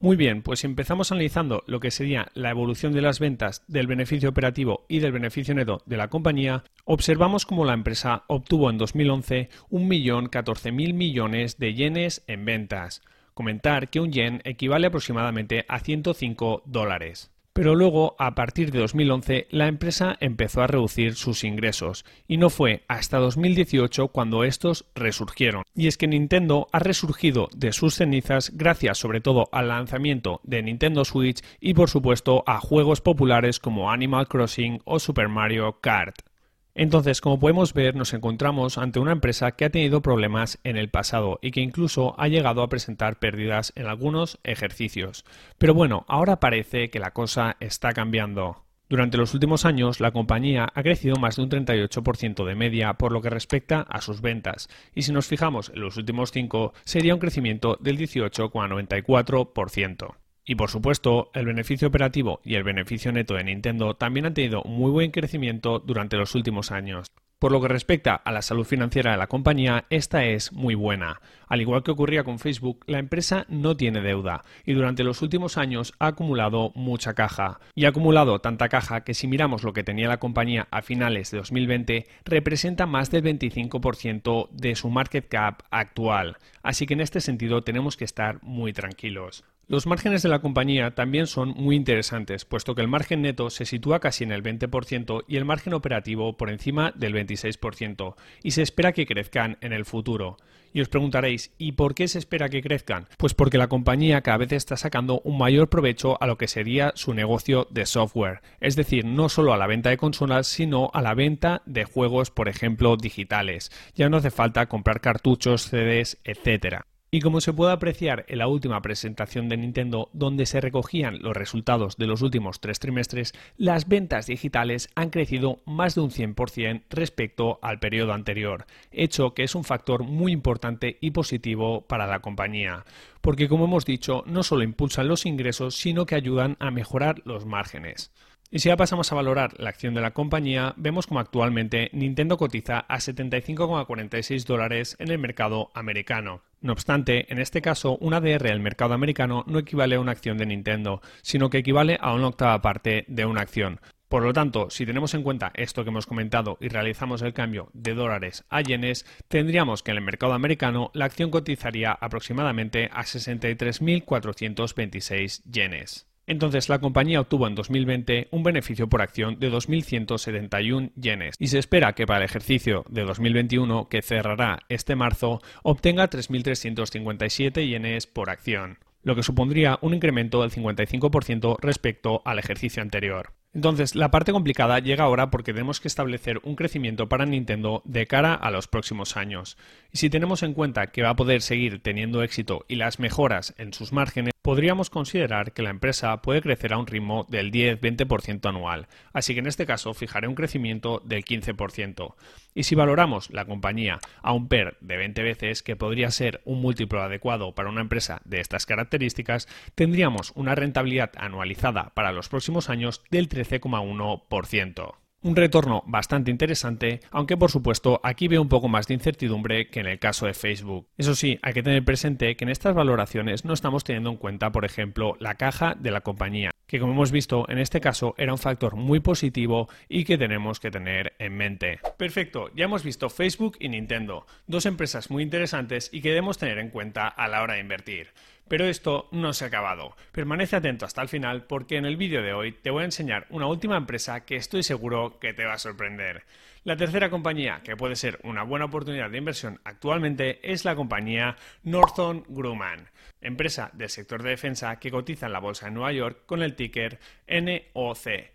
Muy 0.05 0.17
bien, 0.17 0.43
pues 0.43 0.63
empezamos 0.63 1.11
analizando 1.11 1.63
lo 1.65 1.79
que 1.79 1.89
sería 1.89 2.27
la 2.35 2.51
evolución 2.51 2.93
de 2.93 3.01
las 3.01 3.19
ventas, 3.19 3.63
del 3.67 3.87
beneficio 3.87 4.29
operativo 4.29 4.85
y 4.87 4.99
del 4.99 5.11
beneficio 5.11 5.55
neto 5.55 5.81
de 5.87 5.97
la 5.97 6.09
compañía, 6.09 6.63
observamos 6.83 7.47
cómo 7.47 7.65
la 7.65 7.73
empresa 7.73 8.23
obtuvo 8.27 8.69
en 8.69 8.77
2011 8.77 9.49
1.014.000 9.71 10.93
millones 10.93 11.57
de 11.57 11.73
yenes 11.73 12.23
en 12.27 12.45
ventas. 12.45 13.01
Comentar 13.33 13.89
que 13.89 13.99
un 13.99 14.11
yen 14.11 14.41
equivale 14.43 14.87
aproximadamente 14.87 15.65
a 15.67 15.79
105 15.79 16.61
dólares. 16.65 17.34
Pero 17.55 17.73
luego, 17.73 18.17
a 18.19 18.35
partir 18.35 18.69
de 18.73 18.79
2011, 18.79 19.47
la 19.49 19.69
empresa 19.69 20.17
empezó 20.19 20.61
a 20.61 20.67
reducir 20.67 21.15
sus 21.15 21.45
ingresos, 21.45 22.03
y 22.27 22.35
no 22.35 22.49
fue 22.49 22.83
hasta 22.89 23.17
2018 23.17 24.09
cuando 24.09 24.43
estos 24.43 24.83
resurgieron. 24.93 25.63
Y 25.73 25.87
es 25.87 25.95
que 25.95 26.05
Nintendo 26.05 26.67
ha 26.73 26.79
resurgido 26.79 27.47
de 27.55 27.71
sus 27.71 27.95
cenizas 27.95 28.51
gracias 28.55 28.97
sobre 28.97 29.21
todo 29.21 29.47
al 29.53 29.69
lanzamiento 29.69 30.41
de 30.43 30.63
Nintendo 30.63 31.05
Switch 31.05 31.41
y 31.61 31.75
por 31.75 31.89
supuesto 31.89 32.43
a 32.45 32.59
juegos 32.59 32.99
populares 32.99 33.61
como 33.61 33.89
Animal 33.89 34.27
Crossing 34.27 34.81
o 34.83 34.99
Super 34.99 35.29
Mario 35.29 35.79
Kart. 35.79 36.34
Entonces, 36.77 37.21
como 37.21 37.39
podemos 37.39 37.73
ver, 37.73 37.95
nos 37.95 38.13
encontramos 38.13 38.77
ante 38.77 38.99
una 38.99 39.13
empresa 39.13 39.53
que 39.53 39.63
ha 39.63 39.69
tenido 39.69 40.01
problemas 40.01 40.59
en 40.65 40.75
el 40.75 40.89
pasado 40.89 41.39
y 41.41 41.51
que 41.51 41.61
incluso 41.61 42.19
ha 42.19 42.27
llegado 42.27 42.61
a 42.61 42.67
presentar 42.67 43.17
pérdidas 43.17 43.71
en 43.77 43.87
algunos 43.87 44.39
ejercicios. 44.43 45.23
Pero 45.57 45.73
bueno, 45.73 46.03
ahora 46.09 46.41
parece 46.41 46.89
que 46.89 46.99
la 46.99 47.11
cosa 47.11 47.55
está 47.61 47.93
cambiando. 47.93 48.65
Durante 48.89 49.17
los 49.17 49.33
últimos 49.33 49.63
años, 49.63 50.01
la 50.01 50.11
compañía 50.11 50.67
ha 50.75 50.83
crecido 50.83 51.15
más 51.15 51.37
de 51.37 51.43
un 51.43 51.49
38% 51.49 52.45
de 52.45 52.55
media 52.55 52.95
por 52.95 53.13
lo 53.13 53.21
que 53.21 53.29
respecta 53.29 53.79
a 53.79 54.01
sus 54.01 54.19
ventas, 54.19 54.67
y 54.93 55.03
si 55.03 55.13
nos 55.13 55.27
fijamos 55.27 55.69
en 55.69 55.79
los 55.79 55.95
últimos 55.95 56.31
cinco, 56.31 56.73
sería 56.83 57.13
un 57.13 57.21
crecimiento 57.21 57.77
del 57.79 57.97
18,94%. 57.97 60.24
Y 60.45 60.55
por 60.55 60.69
supuesto, 60.69 61.31
el 61.33 61.45
beneficio 61.45 61.87
operativo 61.87 62.39
y 62.43 62.55
el 62.55 62.63
beneficio 62.63 63.11
neto 63.11 63.33
de 63.33 63.43
Nintendo 63.43 63.95
también 63.95 64.27
han 64.27 64.35
tenido 64.35 64.61
muy 64.63 64.91
buen 64.91 65.11
crecimiento 65.11 65.79
durante 65.79 66.17
los 66.17 66.35
últimos 66.35 66.71
años. 66.71 67.07
Por 67.39 67.51
lo 67.51 67.61
que 67.61 67.67
respecta 67.67 68.15
a 68.15 68.31
la 68.31 68.41
salud 68.41 68.65
financiera 68.65 69.11
de 69.11 69.17
la 69.17 69.27
compañía, 69.27 69.85
esta 69.89 70.23
es 70.23 70.53
muy 70.53 70.73
buena. 70.73 71.19
Al 71.47 71.61
igual 71.61 71.83
que 71.83 71.91
ocurría 71.91 72.23
con 72.23 72.39
Facebook, 72.39 72.83
la 72.87 72.97
empresa 72.97 73.45
no 73.49 73.75
tiene 73.75 74.01
deuda 74.01 74.43
y 74.65 74.73
durante 74.73 75.03
los 75.03 75.21
últimos 75.21 75.57
años 75.57 75.93
ha 75.99 76.07
acumulado 76.07 76.71
mucha 76.75 77.13
caja. 77.13 77.59
Y 77.75 77.85
ha 77.85 77.89
acumulado 77.89 78.39
tanta 78.39 78.69
caja 78.69 79.03
que 79.03 79.13
si 79.13 79.27
miramos 79.27 79.63
lo 79.63 79.73
que 79.73 79.83
tenía 79.83 80.07
la 80.07 80.19
compañía 80.19 80.67
a 80.71 80.81
finales 80.81 81.29
de 81.31 81.39
2020, 81.39 82.07
representa 82.23 82.85
más 82.85 83.11
del 83.11 83.23
25% 83.23 84.49
de 84.51 84.75
su 84.75 84.89
market 84.89 85.27
cap 85.27 85.63
actual. 85.71 86.37
Así 86.63 86.87
que 86.87 86.93
en 86.93 87.01
este 87.01 87.19
sentido 87.19 87.63
tenemos 87.63 87.97
que 87.97 88.05
estar 88.05 88.41
muy 88.43 88.71
tranquilos. 88.71 89.43
Los 89.67 89.87
márgenes 89.87 90.21
de 90.21 90.29
la 90.29 90.41
compañía 90.41 90.93
también 90.93 91.25
son 91.25 91.49
muy 91.49 91.75
interesantes, 91.75 92.45
puesto 92.45 92.75
que 92.75 92.83
el 92.83 92.87
margen 92.87 93.23
neto 93.23 93.49
se 93.49 93.65
sitúa 93.65 93.99
casi 93.99 94.23
en 94.23 94.31
el 94.31 94.43
20% 94.43 95.23
y 95.27 95.37
el 95.37 95.45
margen 95.45 95.73
operativo 95.73 96.37
por 96.37 96.51
encima 96.51 96.91
del 96.95 97.15
26%, 97.15 98.13
y 98.43 98.51
se 98.51 98.61
espera 98.61 98.91
que 98.91 99.07
crezcan 99.07 99.57
en 99.61 99.73
el 99.73 99.85
futuro. 99.85 100.37
Y 100.71 100.81
os 100.81 100.89
preguntaréis, 100.89 101.51
¿y 101.57 101.71
por 101.71 101.95
qué 101.95 102.07
se 102.07 102.19
espera 102.19 102.49
que 102.49 102.61
crezcan? 102.61 103.07
Pues 103.17 103.33
porque 103.33 103.57
la 103.57 103.67
compañía 103.69 104.21
cada 104.21 104.37
vez 104.37 104.51
está 104.51 104.77
sacando 104.77 105.19
un 105.21 105.39
mayor 105.39 105.67
provecho 105.67 106.21
a 106.21 106.27
lo 106.27 106.37
que 106.37 106.47
sería 106.47 106.91
su 106.93 107.15
negocio 107.15 107.67
de 107.71 107.87
software, 107.87 108.41
es 108.59 108.75
decir, 108.75 109.03
no 109.03 109.29
solo 109.29 109.51
a 109.51 109.57
la 109.57 109.65
venta 109.65 109.89
de 109.89 109.97
consolas, 109.97 110.45
sino 110.45 110.91
a 110.93 111.01
la 111.01 111.15
venta 111.15 111.63
de 111.65 111.85
juegos, 111.85 112.29
por 112.29 112.49
ejemplo, 112.49 112.97
digitales. 112.97 113.71
Ya 113.95 114.09
no 114.09 114.17
hace 114.17 114.29
falta 114.29 114.67
comprar 114.67 115.01
cartuchos, 115.01 115.63
CDs, 115.63 116.19
etcétera. 116.23 116.85
Y 117.11 117.21
como 117.21 117.39
se 117.39 117.53
puede 117.53 117.71
apreciar 117.71 118.25
en 118.27 118.39
la 118.39 118.47
última 118.47 118.81
presentación 118.81 119.47
de 119.47 119.57
Nintendo, 119.57 120.09
donde 120.11 120.45
se 120.45 120.59
recogían 120.59 121.19
los 121.21 121.37
resultados 121.37 121.97
de 121.97 122.07
los 122.07 122.21
últimos 122.21 122.59
tres 122.59 122.79
trimestres, 122.79 123.33
las 123.57 123.87
ventas 123.87 124.27
digitales 124.27 124.89
han 124.95 125.11
crecido 125.11 125.61
más 125.65 125.95
de 125.95 126.01
un 126.01 126.09
100% 126.09 126.83
respecto 126.89 127.59
al 127.61 127.79
periodo 127.79 128.13
anterior, 128.13 128.65
hecho 128.91 129.33
que 129.33 129.43
es 129.43 129.55
un 129.55 129.63
factor 129.63 130.03
muy 130.03 130.31
importante 130.31 130.97
y 130.99 131.11
positivo 131.11 131.81
para 131.81 132.07
la 132.07 132.19
compañía, 132.19 132.85
porque 133.21 133.47
como 133.47 133.65
hemos 133.65 133.85
dicho, 133.85 134.23
no 134.25 134.43
solo 134.43 134.63
impulsan 134.63 135.07
los 135.07 135.25
ingresos, 135.25 135.75
sino 135.75 136.05
que 136.05 136.15
ayudan 136.15 136.57
a 136.59 136.71
mejorar 136.71 137.21
los 137.23 137.45
márgenes. 137.45 138.11
Y 138.55 138.59
si 138.59 138.69
ya 138.69 138.77
pasamos 138.77 139.11
a 139.11 139.15
valorar 139.15 139.59
la 139.59 139.69
acción 139.69 139.93
de 139.93 139.99
la 139.99 140.11
compañía, 140.11 140.73
vemos 140.77 141.07
como 141.07 141.19
actualmente 141.19 141.89
Nintendo 141.91 142.37
cotiza 142.37 142.85
a 142.87 142.99
75,46 142.99 144.45
dólares 144.45 144.95
en 144.97 145.11
el 145.11 145.19
mercado 145.19 145.71
americano. 145.73 146.41
No 146.61 146.71
obstante, 146.71 147.29
en 147.33 147.39
este 147.39 147.61
caso, 147.61 147.97
una 147.99 148.21
DR 148.21 148.43
del 148.43 148.61
mercado 148.61 148.93
americano 148.93 149.43
no 149.45 149.59
equivale 149.59 149.95
a 149.95 149.99
una 149.99 150.13
acción 150.13 150.37
de 150.37 150.45
Nintendo, 150.45 151.01
sino 151.21 151.49
que 151.49 151.57
equivale 151.57 151.97
a 151.99 152.13
una 152.13 152.29
octava 152.29 152.61
parte 152.61 153.03
de 153.09 153.25
una 153.25 153.41
acción. 153.41 153.81
Por 154.07 154.23
lo 154.23 154.31
tanto, 154.31 154.69
si 154.69 154.85
tenemos 154.85 155.13
en 155.15 155.23
cuenta 155.23 155.51
esto 155.53 155.83
que 155.83 155.89
hemos 155.89 156.05
comentado 156.05 156.57
y 156.61 156.69
realizamos 156.69 157.21
el 157.23 157.33
cambio 157.33 157.67
de 157.73 157.93
dólares 157.93 158.45
a 158.49 158.61
yenes, 158.61 159.05
tendríamos 159.27 159.83
que 159.83 159.91
en 159.91 159.97
el 159.97 160.05
mercado 160.05 160.31
americano 160.31 160.91
la 160.93 161.03
acción 161.03 161.29
cotizaría 161.29 161.91
aproximadamente 161.91 162.89
a 162.93 163.03
63.426 163.03 165.43
yenes. 165.43 166.07
Entonces 166.27 166.69
la 166.69 166.79
compañía 166.79 167.21
obtuvo 167.21 167.47
en 167.47 167.55
2020 167.55 168.29
un 168.31 168.43
beneficio 168.43 168.87
por 168.87 169.01
acción 169.01 169.39
de 169.39 169.51
2.171 169.51 170.91
yenes 170.95 171.35
y 171.39 171.47
se 171.47 171.59
espera 171.59 171.93
que 171.93 172.07
para 172.07 172.19
el 172.19 172.25
ejercicio 172.25 172.83
de 172.89 173.03
2021, 173.03 173.87
que 173.89 174.01
cerrará 174.01 174.59
este 174.69 174.95
marzo, 174.95 175.41
obtenga 175.61 176.09
3.357 176.09 177.67
yenes 177.67 178.07
por 178.07 178.29
acción, 178.29 178.79
lo 179.03 179.15
que 179.15 179.23
supondría 179.23 179.77
un 179.81 179.93
incremento 179.93 180.41
del 180.41 180.51
55% 180.51 181.57
respecto 181.61 182.21
al 182.25 182.39
ejercicio 182.39 182.81
anterior. 182.81 183.33
Entonces, 183.53 183.95
la 183.95 184.11
parte 184.11 184.33
complicada 184.33 184.79
llega 184.79 185.05
ahora 185.05 185.31
porque 185.31 185.53
tenemos 185.53 185.79
que 185.79 185.87
establecer 185.87 186.41
un 186.43 186.57
crecimiento 186.57 187.07
para 187.07 187.25
Nintendo 187.25 187.81
de 187.85 188.05
cara 188.05 188.33
a 188.33 188.51
los 188.51 188.67
próximos 188.67 189.15
años. 189.15 189.57
Y 189.93 189.97
si 189.97 190.09
tenemos 190.09 190.43
en 190.43 190.53
cuenta 190.53 190.87
que 190.87 191.03
va 191.03 191.11
a 191.11 191.15
poder 191.15 191.41
seguir 191.41 191.81
teniendo 191.81 192.21
éxito 192.21 192.65
y 192.67 192.75
las 192.75 192.99
mejoras 192.99 193.55
en 193.57 193.71
sus 193.71 193.93
márgenes, 193.93 194.34
podríamos 194.45 194.91
considerar 194.91 195.53
que 195.53 195.63
la 195.63 195.71
empresa 195.71 196.21
puede 196.21 196.43
crecer 196.43 196.71
a 196.71 196.77
un 196.77 196.85
ritmo 196.85 197.25
del 197.29 197.51
10-20% 197.51 198.47
anual, 198.47 198.87
así 199.11 199.33
que 199.33 199.39
en 199.39 199.47
este 199.47 199.65
caso 199.65 199.95
fijaré 199.95 200.27
un 200.27 200.35
crecimiento 200.35 201.01
del 201.03 201.25
15%. 201.25 202.13
Y 202.53 202.61
si 202.61 202.75
valoramos 202.75 203.31
la 203.31 203.45
compañía 203.45 203.97
a 204.21 204.33
un 204.33 204.47
PER 204.47 204.77
de 204.81 204.97
20 204.97 205.23
veces, 205.23 205.63
que 205.63 205.75
podría 205.75 206.11
ser 206.11 206.41
un 206.45 206.61
múltiplo 206.61 207.01
adecuado 207.01 207.55
para 207.55 207.69
una 207.69 207.81
empresa 207.81 208.21
de 208.23 208.39
estas 208.39 208.67
características, 208.67 209.47
tendríamos 209.73 210.31
una 210.35 210.53
rentabilidad 210.53 211.13
anualizada 211.17 211.91
para 211.95 212.11
los 212.11 212.29
próximos 212.29 212.69
años 212.69 213.01
del 213.09 213.29
13,1% 213.29 215.04
un 215.25 215.35
retorno 215.35 215.83
bastante 215.87 216.29
interesante, 216.29 216.99
aunque 217.09 217.35
por 217.35 217.49
supuesto 217.49 217.99
aquí 218.03 218.27
veo 218.27 218.43
un 218.43 218.47
poco 218.47 218.67
más 218.67 218.87
de 218.87 218.93
incertidumbre 218.93 219.69
que 219.69 219.79
en 219.79 219.87
el 219.87 219.97
caso 219.97 220.27
de 220.27 220.35
Facebook. 220.35 220.87
Eso 220.99 221.15
sí, 221.15 221.39
hay 221.41 221.53
que 221.53 221.63
tener 221.63 221.83
presente 221.83 222.35
que 222.35 222.43
en 222.45 222.49
estas 222.49 222.75
valoraciones 222.75 223.43
no 223.43 223.53
estamos 223.53 223.83
teniendo 223.83 224.11
en 224.11 224.17
cuenta, 224.17 224.51
por 224.51 224.65
ejemplo, 224.65 225.17
la 225.19 225.33
caja 225.33 225.73
de 225.79 225.89
la 225.89 226.01
compañía, 226.01 226.51
que 226.67 226.79
como 226.79 226.93
hemos 226.93 227.11
visto 227.11 227.49
en 227.49 227.57
este 227.57 227.81
caso 227.81 228.13
era 228.19 228.33
un 228.33 228.37
factor 228.37 228.75
muy 228.75 228.99
positivo 228.99 229.67
y 229.89 230.03
que 230.03 230.19
tenemos 230.19 230.59
que 230.59 230.69
tener 230.69 231.13
en 231.17 231.35
mente. 231.35 231.79
Perfecto, 231.97 232.51
ya 232.55 232.65
hemos 232.65 232.83
visto 232.83 233.09
Facebook 233.09 233.57
y 233.59 233.69
Nintendo, 233.69 234.27
dos 234.45 234.67
empresas 234.67 235.09
muy 235.09 235.23
interesantes 235.23 235.89
y 235.91 236.01
que 236.01 236.09
debemos 236.09 236.37
tener 236.37 236.59
en 236.59 236.69
cuenta 236.69 237.07
a 237.07 237.27
la 237.27 237.41
hora 237.41 237.55
de 237.55 237.61
invertir. 237.61 238.09
Pero 238.47 238.65
esto 238.65 239.07
no 239.11 239.33
se 239.33 239.45
ha 239.45 239.47
acabado. 239.47 239.95
Permanece 240.11 240.55
atento 240.55 240.85
hasta 240.85 241.01
el 241.01 241.09
final 241.09 241.45
porque 241.45 241.77
en 241.77 241.85
el 241.85 241.97
vídeo 241.97 242.21
de 242.21 242.33
hoy 242.33 242.51
te 242.51 242.69
voy 242.69 242.83
a 242.83 242.85
enseñar 242.85 243.25
una 243.29 243.47
última 243.47 243.75
empresa 243.75 244.23
que 244.25 244.35
estoy 244.35 244.61
seguro 244.61 245.19
que 245.19 245.33
te 245.33 245.45
va 245.45 245.53
a 245.53 245.59
sorprender. 245.59 246.23
La 246.63 246.77
tercera 246.77 247.09
compañía 247.09 247.61
que 247.63 247.75
puede 247.75 247.95
ser 247.95 248.19
una 248.23 248.43
buena 248.43 248.65
oportunidad 248.65 249.09
de 249.09 249.17
inversión 249.17 249.59
actualmente 249.63 250.39
es 250.51 250.65
la 250.65 250.75
compañía 250.75 251.37
Northern 251.63 252.23
Grumman, 252.27 252.89
empresa 253.21 253.69
del 253.73 253.89
sector 253.89 254.23
de 254.23 254.31
defensa 254.31 254.79
que 254.79 254.91
cotiza 254.91 255.25
en 255.25 255.33
la 255.33 255.39
bolsa 255.39 255.65
de 255.65 255.71
Nueva 255.71 255.91
York 255.91 256.23
con 256.25 256.41
el 256.41 256.55
ticker 256.55 256.99
NOC. 257.27 258.34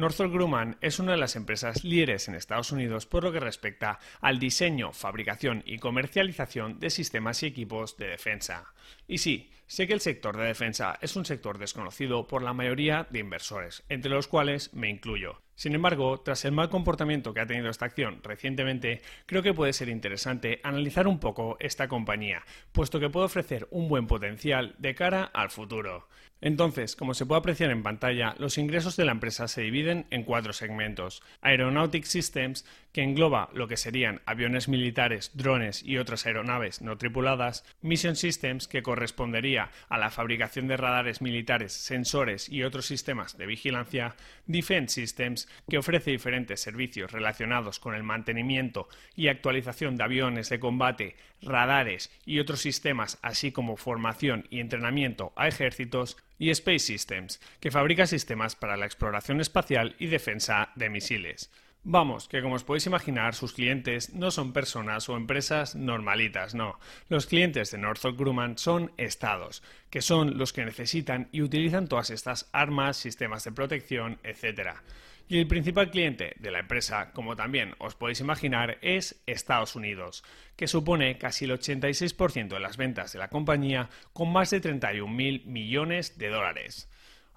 Northrop 0.00 0.32
Grumman 0.32 0.78
es 0.80 0.98
una 0.98 1.12
de 1.12 1.18
las 1.18 1.36
empresas 1.36 1.84
líderes 1.84 2.26
en 2.26 2.34
Estados 2.34 2.72
Unidos 2.72 3.04
por 3.04 3.22
lo 3.22 3.32
que 3.32 3.38
respecta 3.38 3.98
al 4.22 4.38
diseño, 4.38 4.94
fabricación 4.94 5.62
y 5.66 5.78
comercialización 5.78 6.80
de 6.80 6.88
sistemas 6.88 7.42
y 7.42 7.46
equipos 7.46 7.98
de 7.98 8.08
defensa. 8.08 8.72
Y 9.06 9.18
sí, 9.18 9.50
Sé 9.70 9.86
que 9.86 9.92
el 9.92 10.00
sector 10.00 10.36
de 10.36 10.46
defensa 10.46 10.98
es 11.00 11.14
un 11.14 11.24
sector 11.24 11.56
desconocido 11.56 12.26
por 12.26 12.42
la 12.42 12.52
mayoría 12.52 13.06
de 13.08 13.20
inversores, 13.20 13.84
entre 13.88 14.10
los 14.10 14.26
cuales 14.26 14.74
me 14.74 14.90
incluyo. 14.90 15.42
Sin 15.54 15.76
embargo, 15.76 16.20
tras 16.22 16.44
el 16.44 16.50
mal 16.50 16.70
comportamiento 16.70 17.32
que 17.32 17.38
ha 17.38 17.46
tenido 17.46 17.70
esta 17.70 17.84
acción 17.84 18.20
recientemente, 18.24 19.00
creo 19.26 19.44
que 19.44 19.54
puede 19.54 19.72
ser 19.72 19.88
interesante 19.88 20.60
analizar 20.64 21.06
un 21.06 21.20
poco 21.20 21.56
esta 21.60 21.86
compañía, 21.86 22.42
puesto 22.72 22.98
que 22.98 23.10
puede 23.10 23.26
ofrecer 23.26 23.68
un 23.70 23.88
buen 23.88 24.08
potencial 24.08 24.74
de 24.78 24.96
cara 24.96 25.22
al 25.22 25.50
futuro. 25.50 26.08
Entonces, 26.40 26.96
como 26.96 27.14
se 27.14 27.26
puede 27.26 27.40
apreciar 27.40 27.70
en 27.70 27.82
pantalla, 27.82 28.34
los 28.38 28.58
ingresos 28.58 28.96
de 28.96 29.04
la 29.04 29.12
empresa 29.12 29.48
se 29.48 29.62
dividen 29.62 30.06
en 30.10 30.24
cuatro 30.24 30.52
segmentos. 30.52 31.22
Aeronautic 31.42 32.04
Systems, 32.04 32.64
que 32.92 33.02
engloba 33.02 33.50
lo 33.52 33.68
que 33.68 33.76
serían 33.76 34.20
aviones 34.26 34.68
militares, 34.68 35.30
drones 35.34 35.82
y 35.82 35.98
otras 35.98 36.26
aeronaves 36.26 36.82
no 36.82 36.98
tripuladas. 36.98 37.64
Mission 37.82 38.16
Systems, 38.16 38.68
que 38.68 38.82
correspondería 38.82 39.70
a 39.88 39.98
la 39.98 40.10
fabricación 40.10 40.66
de 40.68 40.76
radares 40.76 41.22
militares, 41.22 41.72
sensores 41.72 42.48
y 42.48 42.62
otros 42.62 42.86
sistemas 42.86 43.36
de 43.38 43.46
vigilancia. 43.46 44.16
Defense 44.46 45.00
Systems, 45.00 45.48
que 45.68 45.78
ofrece 45.78 46.10
diferentes 46.10 46.60
servicios 46.60 47.12
relacionados 47.12 47.78
con 47.78 47.94
el 47.94 48.02
mantenimiento 48.02 48.88
y 49.14 49.28
actualización 49.28 49.96
de 49.96 50.04
aviones 50.04 50.48
de 50.48 50.60
combate, 50.60 51.16
radares 51.42 52.10
y 52.26 52.38
otros 52.38 52.60
sistemas, 52.60 53.18
así 53.22 53.52
como 53.52 53.76
formación 53.76 54.46
y 54.50 54.60
entrenamiento 54.60 55.32
a 55.36 55.48
ejércitos 55.48 56.16
y 56.38 56.50
Space 56.50 56.80
Systems, 56.80 57.40
que 57.60 57.70
fabrica 57.70 58.06
sistemas 58.06 58.56
para 58.56 58.76
la 58.76 58.86
exploración 58.86 59.40
espacial 59.40 59.94
y 59.98 60.06
defensa 60.06 60.70
de 60.74 60.90
misiles. 60.90 61.50
Vamos, 61.82 62.28
que 62.28 62.42
como 62.42 62.56
os 62.56 62.64
podéis 62.64 62.86
imaginar, 62.86 63.34
sus 63.34 63.54
clientes 63.54 64.12
no 64.12 64.30
son 64.30 64.52
personas 64.52 65.08
o 65.08 65.16
empresas 65.16 65.74
normalitas, 65.74 66.54
no. 66.54 66.78
Los 67.08 67.24
clientes 67.24 67.70
de 67.70 67.78
Northrop 67.78 68.18
Grumman 68.18 68.58
son 68.58 68.92
estados, 68.98 69.62
que 69.88 70.02
son 70.02 70.36
los 70.36 70.52
que 70.52 70.66
necesitan 70.66 71.30
y 71.32 71.40
utilizan 71.40 71.88
todas 71.88 72.10
estas 72.10 72.50
armas, 72.52 72.98
sistemas 72.98 73.44
de 73.44 73.52
protección, 73.52 74.18
etc. 74.24 74.76
Y 75.26 75.38
el 75.38 75.46
principal 75.46 75.90
cliente 75.90 76.34
de 76.38 76.50
la 76.50 76.58
empresa, 76.58 77.12
como 77.12 77.34
también 77.34 77.74
os 77.78 77.94
podéis 77.94 78.20
imaginar, 78.20 78.76
es 78.82 79.22
Estados 79.24 79.74
Unidos, 79.74 80.22
que 80.56 80.68
supone 80.68 81.16
casi 81.16 81.46
el 81.46 81.52
86% 81.52 82.48
de 82.48 82.60
las 82.60 82.76
ventas 82.76 83.14
de 83.14 83.20
la 83.20 83.28
compañía 83.28 83.88
con 84.12 84.30
más 84.30 84.50
de 84.50 84.60
31.000 84.60 85.46
millones 85.46 86.18
de 86.18 86.28
dólares. 86.28 86.90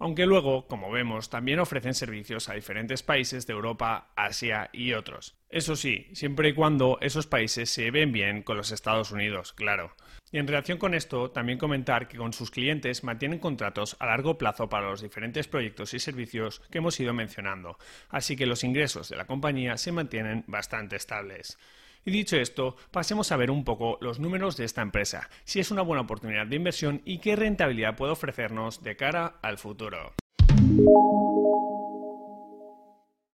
Aunque 0.04 0.26
luego, 0.26 0.68
como 0.68 0.92
vemos, 0.92 1.30
también 1.30 1.62
ofrecen 1.62 1.94
servicios 1.94 2.50
a 2.50 2.56
diferentes 2.56 3.02
países 3.02 3.48
de 3.48 3.54
Europa, 3.54 4.12
Asia 4.18 4.70
y 4.74 4.92
otros. 4.92 5.38
Eso 5.50 5.78
sí, 5.78 6.10
siempre 6.12 6.50
y 6.50 6.54
cuando 6.54 6.98
esos 7.00 7.26
países 7.26 7.70
se 7.70 7.90
ven 7.90 8.12
bien 8.12 8.44
con 8.44 8.58
los 8.58 8.74
Estados 8.74 9.14
Unidos, 9.14 9.54
claro. 9.54 9.96
Y 10.30 10.40
en 10.40 10.48
relación 10.48 10.78
con 10.78 10.94
esto, 10.94 11.32
también 11.32 11.58
comentar 11.58 12.10
que 12.10 12.18
con 12.18 12.34
sus 12.34 12.52
clientes 12.52 13.06
mantienen 13.06 13.40
contratos 13.40 13.96
a 14.02 14.08
largo 14.08 14.38
plazo 14.38 14.68
para 14.68 14.90
los 14.90 15.02
diferentes 15.02 15.48
proyectos 15.48 15.94
y 15.94 16.00
servicios 16.00 16.60
que 16.70 16.80
hemos 16.80 17.00
ido 17.00 17.14
mencionando, 17.14 17.78
así 18.10 18.36
que 18.36 18.46
los 18.46 18.66
ingresos 18.66 19.08
de 19.08 19.16
la 19.16 19.26
compañía 19.26 19.78
se 19.78 19.94
mantienen 19.94 20.44
bastante 20.48 20.98
estables. 20.98 21.58
Y 22.06 22.12
dicho 22.12 22.38
esto, 22.38 22.76
pasemos 22.92 23.32
a 23.32 23.38
ver 23.38 23.52
un 23.52 23.64
poco 23.64 23.98
los 24.02 24.20
números 24.20 24.58
de 24.58 24.66
esta 24.66 24.82
empresa, 24.82 25.30
si 25.44 25.60
es 25.60 25.72
una 25.72 25.82
buena 25.82 26.02
oportunidad 26.02 26.48
de 26.48 26.56
inversión 26.56 27.02
y 27.06 27.20
qué 27.20 27.36
rentabilidad 27.36 27.96
puede 27.96 28.12
ofrecernos 28.12 28.84
de 28.84 28.96
cara 28.96 29.36
al 29.42 29.58
futuro. 29.58 30.14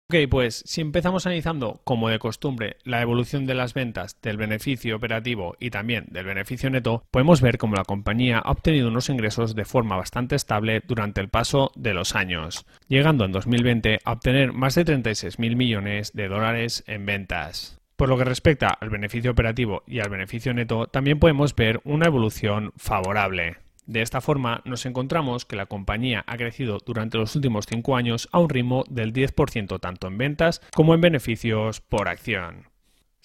Ok, 0.09 0.15
pues 0.31 0.63
si 0.65 0.83
empezamos 0.83 1.27
analizando, 1.27 1.81
como 1.83 2.09
de 2.09 2.21
costumbre, 2.21 2.77
la 2.85 3.03
evolución 3.03 3.45
de 3.45 3.55
las 3.55 3.75
ventas, 3.75 4.17
del 4.23 4.37
beneficio 4.37 4.95
operativo 4.95 5.57
y 5.59 5.71
también 5.71 6.07
del 6.11 6.27
beneficio 6.27 6.71
neto, 6.71 7.03
podemos 7.11 7.41
ver 7.41 7.59
cómo 7.59 7.75
la 7.75 7.83
compañía 7.83 8.39
ha 8.39 8.53
obtenido 8.53 8.87
unos 8.87 9.09
ingresos 9.09 9.57
de 9.57 9.65
forma 9.65 9.97
bastante 9.97 10.37
estable 10.37 10.81
durante 10.87 11.21
el 11.21 11.29
paso 11.29 11.73
de 11.75 11.93
los 11.93 12.15
años, 12.15 12.67
llegando 12.87 13.25
en 13.25 13.33
2020 13.33 13.99
a 14.05 14.13
obtener 14.13 14.53
más 14.53 14.77
de 14.77 14.85
36.000 14.85 15.57
millones 15.57 16.13
de 16.13 16.29
dólares 16.29 16.85
en 16.87 17.05
ventas. 17.05 17.81
Por 17.97 18.11
lo 18.11 18.19
que 18.19 18.25
respecta 18.25 18.69
al 18.69 18.91
beneficio 18.91 19.31
operativo 19.31 19.83
y 19.87 20.01
al 20.01 20.11
beneficio 20.11 20.53
neto, 20.53 20.87
también 20.87 21.19
podemos 21.19 21.57
ver 21.57 21.81
una 21.85 22.07
evolución 22.07 22.73
favorable. 22.77 23.57
De 23.87 24.03
esta 24.03 24.21
forma, 24.21 24.61
nos 24.65 24.85
encontramos 24.85 25.47
que 25.47 25.57
la 25.57 25.67
compañía 25.67 26.23
ha 26.27 26.37
crecido 26.37 26.79
durante 26.85 27.17
los 27.17 27.35
últimos 27.37 27.67
cinco 27.67 27.97
años 27.97 28.29
a 28.33 28.41
un 28.41 28.51
ritmo 28.51 28.85
del 28.91 29.15
10% 29.15 29.81
tanto 29.81 30.09
en 30.09 30.19
ventas 30.19 30.61
como 30.75 30.93
en 30.93 31.01
beneficios 31.01 31.81
por 31.81 32.09
acción. 32.09 32.76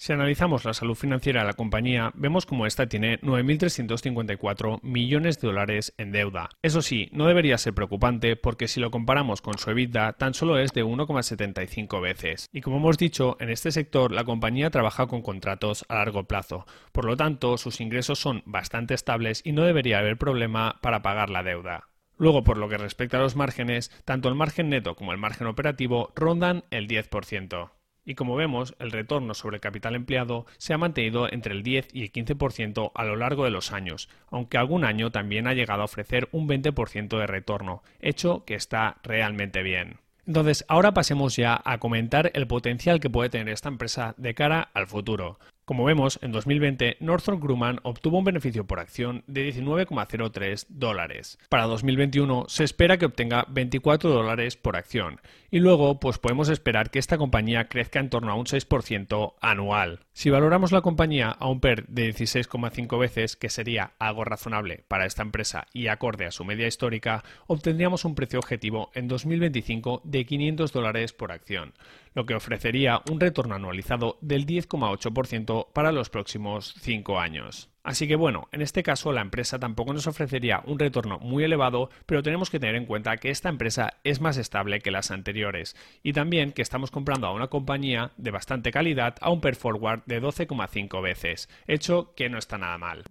Si 0.02 0.12
analizamos 0.12 0.64
la 0.64 0.74
salud 0.74 0.96
financiera 0.96 1.42
de 1.42 1.46
la 1.46 1.52
compañía, 1.52 2.10
vemos 2.16 2.44
como 2.44 2.66
esta 2.66 2.88
tiene 2.88 3.20
9.354 3.20 4.80
millones 4.82 5.40
de 5.40 5.46
dólares 5.46 5.94
en 5.96 6.10
deuda. 6.10 6.48
Eso 6.60 6.82
sí, 6.82 7.08
no 7.12 7.28
debería 7.28 7.56
ser 7.56 7.72
preocupante 7.72 8.34
porque 8.34 8.66
si 8.66 8.80
lo 8.80 8.90
comparamos 8.90 9.42
con 9.42 9.58
su 9.58 9.70
EBITDA, 9.70 10.14
tan 10.14 10.34
solo 10.34 10.58
es 10.58 10.72
de 10.72 10.84
1,75 10.84 12.02
veces. 12.02 12.48
Y 12.52 12.62
como 12.62 12.78
hemos 12.78 12.98
dicho, 12.98 13.36
en 13.38 13.48
este 13.48 13.70
sector 13.70 14.10
la 14.10 14.24
compañía 14.24 14.70
trabaja 14.70 15.06
con 15.06 15.22
contratos 15.22 15.84
a 15.88 15.94
largo 15.94 16.24
plazo. 16.24 16.66
Por 16.90 17.04
lo 17.04 17.16
tanto, 17.16 17.56
sus 17.56 17.80
ingresos 17.80 18.18
son 18.18 18.42
bastante 18.44 18.94
estables 18.94 19.40
y 19.44 19.52
no 19.52 19.62
debería 19.62 20.00
haber 20.00 20.18
problema 20.18 20.80
para 20.82 21.02
pagar 21.02 21.30
la 21.30 21.44
deuda. 21.44 21.90
Luego, 22.18 22.42
por 22.42 22.58
lo 22.58 22.68
que 22.68 22.76
respecta 22.76 23.18
a 23.18 23.20
los 23.20 23.36
márgenes, 23.36 23.92
tanto 24.04 24.28
el 24.28 24.34
margen 24.34 24.68
neto 24.68 24.96
como 24.96 25.12
el 25.12 25.18
margen 25.18 25.46
operativo 25.46 26.12
rondan 26.16 26.64
el 26.72 26.88
10%. 26.88 27.70
Y 28.04 28.14
como 28.14 28.34
vemos, 28.34 28.74
el 28.78 28.90
retorno 28.90 29.34
sobre 29.34 29.56
el 29.56 29.60
capital 29.60 29.94
empleado 29.94 30.46
se 30.58 30.74
ha 30.74 30.78
mantenido 30.78 31.32
entre 31.32 31.54
el 31.54 31.62
10 31.62 31.88
y 31.92 32.02
el 32.02 32.12
15% 32.12 32.90
a 32.94 33.04
lo 33.04 33.16
largo 33.16 33.44
de 33.44 33.50
los 33.50 33.72
años, 33.72 34.08
aunque 34.30 34.58
algún 34.58 34.84
año 34.84 35.10
también 35.10 35.46
ha 35.46 35.54
llegado 35.54 35.82
a 35.82 35.86
ofrecer 35.86 36.28
un 36.32 36.48
20% 36.48 37.18
de 37.18 37.26
retorno, 37.26 37.82
hecho 38.00 38.44
que 38.44 38.54
está 38.54 38.98
realmente 39.02 39.62
bien. 39.62 39.98
Entonces, 40.26 40.64
ahora 40.68 40.94
pasemos 40.94 41.36
ya 41.36 41.60
a 41.64 41.78
comentar 41.78 42.30
el 42.34 42.46
potencial 42.46 43.00
que 43.00 43.10
puede 43.10 43.30
tener 43.30 43.48
esta 43.48 43.68
empresa 43.68 44.14
de 44.16 44.34
cara 44.34 44.68
al 44.72 44.86
futuro. 44.86 45.38
Como 45.64 45.84
vemos, 45.84 46.18
en 46.22 46.32
2020 46.32 46.96
Northrop 46.98 47.40
Grumman 47.40 47.78
obtuvo 47.84 48.18
un 48.18 48.24
beneficio 48.24 48.66
por 48.66 48.80
acción 48.80 49.22
de 49.28 49.48
19,03 49.48 50.66
dólares. 50.68 51.38
Para 51.48 51.66
2021 51.66 52.46
se 52.48 52.64
espera 52.64 52.98
que 52.98 53.06
obtenga 53.06 53.46
24 53.48 54.10
dólares 54.10 54.56
por 54.56 54.76
acción 54.76 55.20
y 55.52 55.60
luego 55.60 56.00
pues 56.00 56.18
podemos 56.18 56.48
esperar 56.48 56.90
que 56.90 56.98
esta 56.98 57.16
compañía 57.16 57.68
crezca 57.68 58.00
en 58.00 58.10
torno 58.10 58.32
a 58.32 58.34
un 58.34 58.46
6% 58.46 59.34
anual. 59.40 60.00
Si 60.12 60.30
valoramos 60.30 60.72
la 60.72 60.80
compañía 60.80 61.30
a 61.30 61.46
un 61.48 61.60
PER 61.60 61.86
de 61.86 62.12
16,5 62.12 62.98
veces, 62.98 63.36
que 63.36 63.48
sería 63.48 63.92
algo 64.00 64.24
razonable 64.24 64.84
para 64.88 65.06
esta 65.06 65.22
empresa 65.22 65.66
y 65.72 65.86
acorde 65.86 66.26
a 66.26 66.32
su 66.32 66.44
media 66.44 66.66
histórica, 66.66 67.22
obtendríamos 67.46 68.04
un 68.04 68.14
precio 68.16 68.40
objetivo 68.40 68.90
en 68.94 69.06
2025 69.06 70.00
de 70.04 70.24
500 70.26 70.72
dólares 70.72 71.12
por 71.12 71.30
acción, 71.30 71.74
lo 72.14 72.26
que 72.26 72.34
ofrecería 72.34 73.02
un 73.10 73.20
retorno 73.20 73.54
anualizado 73.54 74.18
del 74.20 74.46
10,8% 74.46 75.72
para 75.72 75.92
los 75.92 76.10
próximos 76.10 76.74
5 76.80 77.18
años. 77.18 77.70
Así 77.84 78.06
que 78.06 78.14
bueno, 78.14 78.48
en 78.52 78.62
este 78.62 78.82
caso 78.82 79.12
la 79.12 79.22
empresa 79.22 79.58
tampoco 79.58 79.92
nos 79.92 80.06
ofrecería 80.06 80.62
un 80.66 80.78
retorno 80.78 81.18
muy 81.18 81.42
elevado, 81.42 81.90
pero 82.06 82.22
tenemos 82.22 82.48
que 82.48 82.60
tener 82.60 82.76
en 82.76 82.86
cuenta 82.86 83.16
que 83.16 83.30
esta 83.30 83.48
empresa 83.48 83.94
es 84.04 84.20
más 84.20 84.36
estable 84.36 84.80
que 84.80 84.92
las 84.92 85.10
anteriores 85.10 85.74
y 86.02 86.12
también 86.12 86.52
que 86.52 86.62
estamos 86.62 86.92
comprando 86.92 87.26
a 87.26 87.32
una 87.32 87.48
compañía 87.48 88.12
de 88.16 88.30
bastante 88.30 88.70
calidad 88.70 89.16
a 89.20 89.30
un 89.30 89.40
per 89.40 89.56
forward 89.56 90.02
de 90.06 90.22
12,5 90.22 91.02
veces, 91.02 91.48
hecho 91.66 92.14
que 92.14 92.28
no 92.28 92.38
está 92.38 92.56
nada 92.56 92.78
mal. 92.78 93.02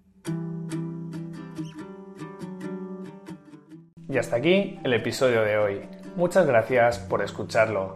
Y 4.09 4.17
hasta 4.17 4.35
aquí 4.37 4.77
el 4.83 4.93
episodio 4.93 5.41
de 5.43 5.57
hoy. 5.57 5.81
Muchas 6.17 6.45
gracias 6.45 6.99
por 6.99 7.21
escucharlo. 7.21 7.95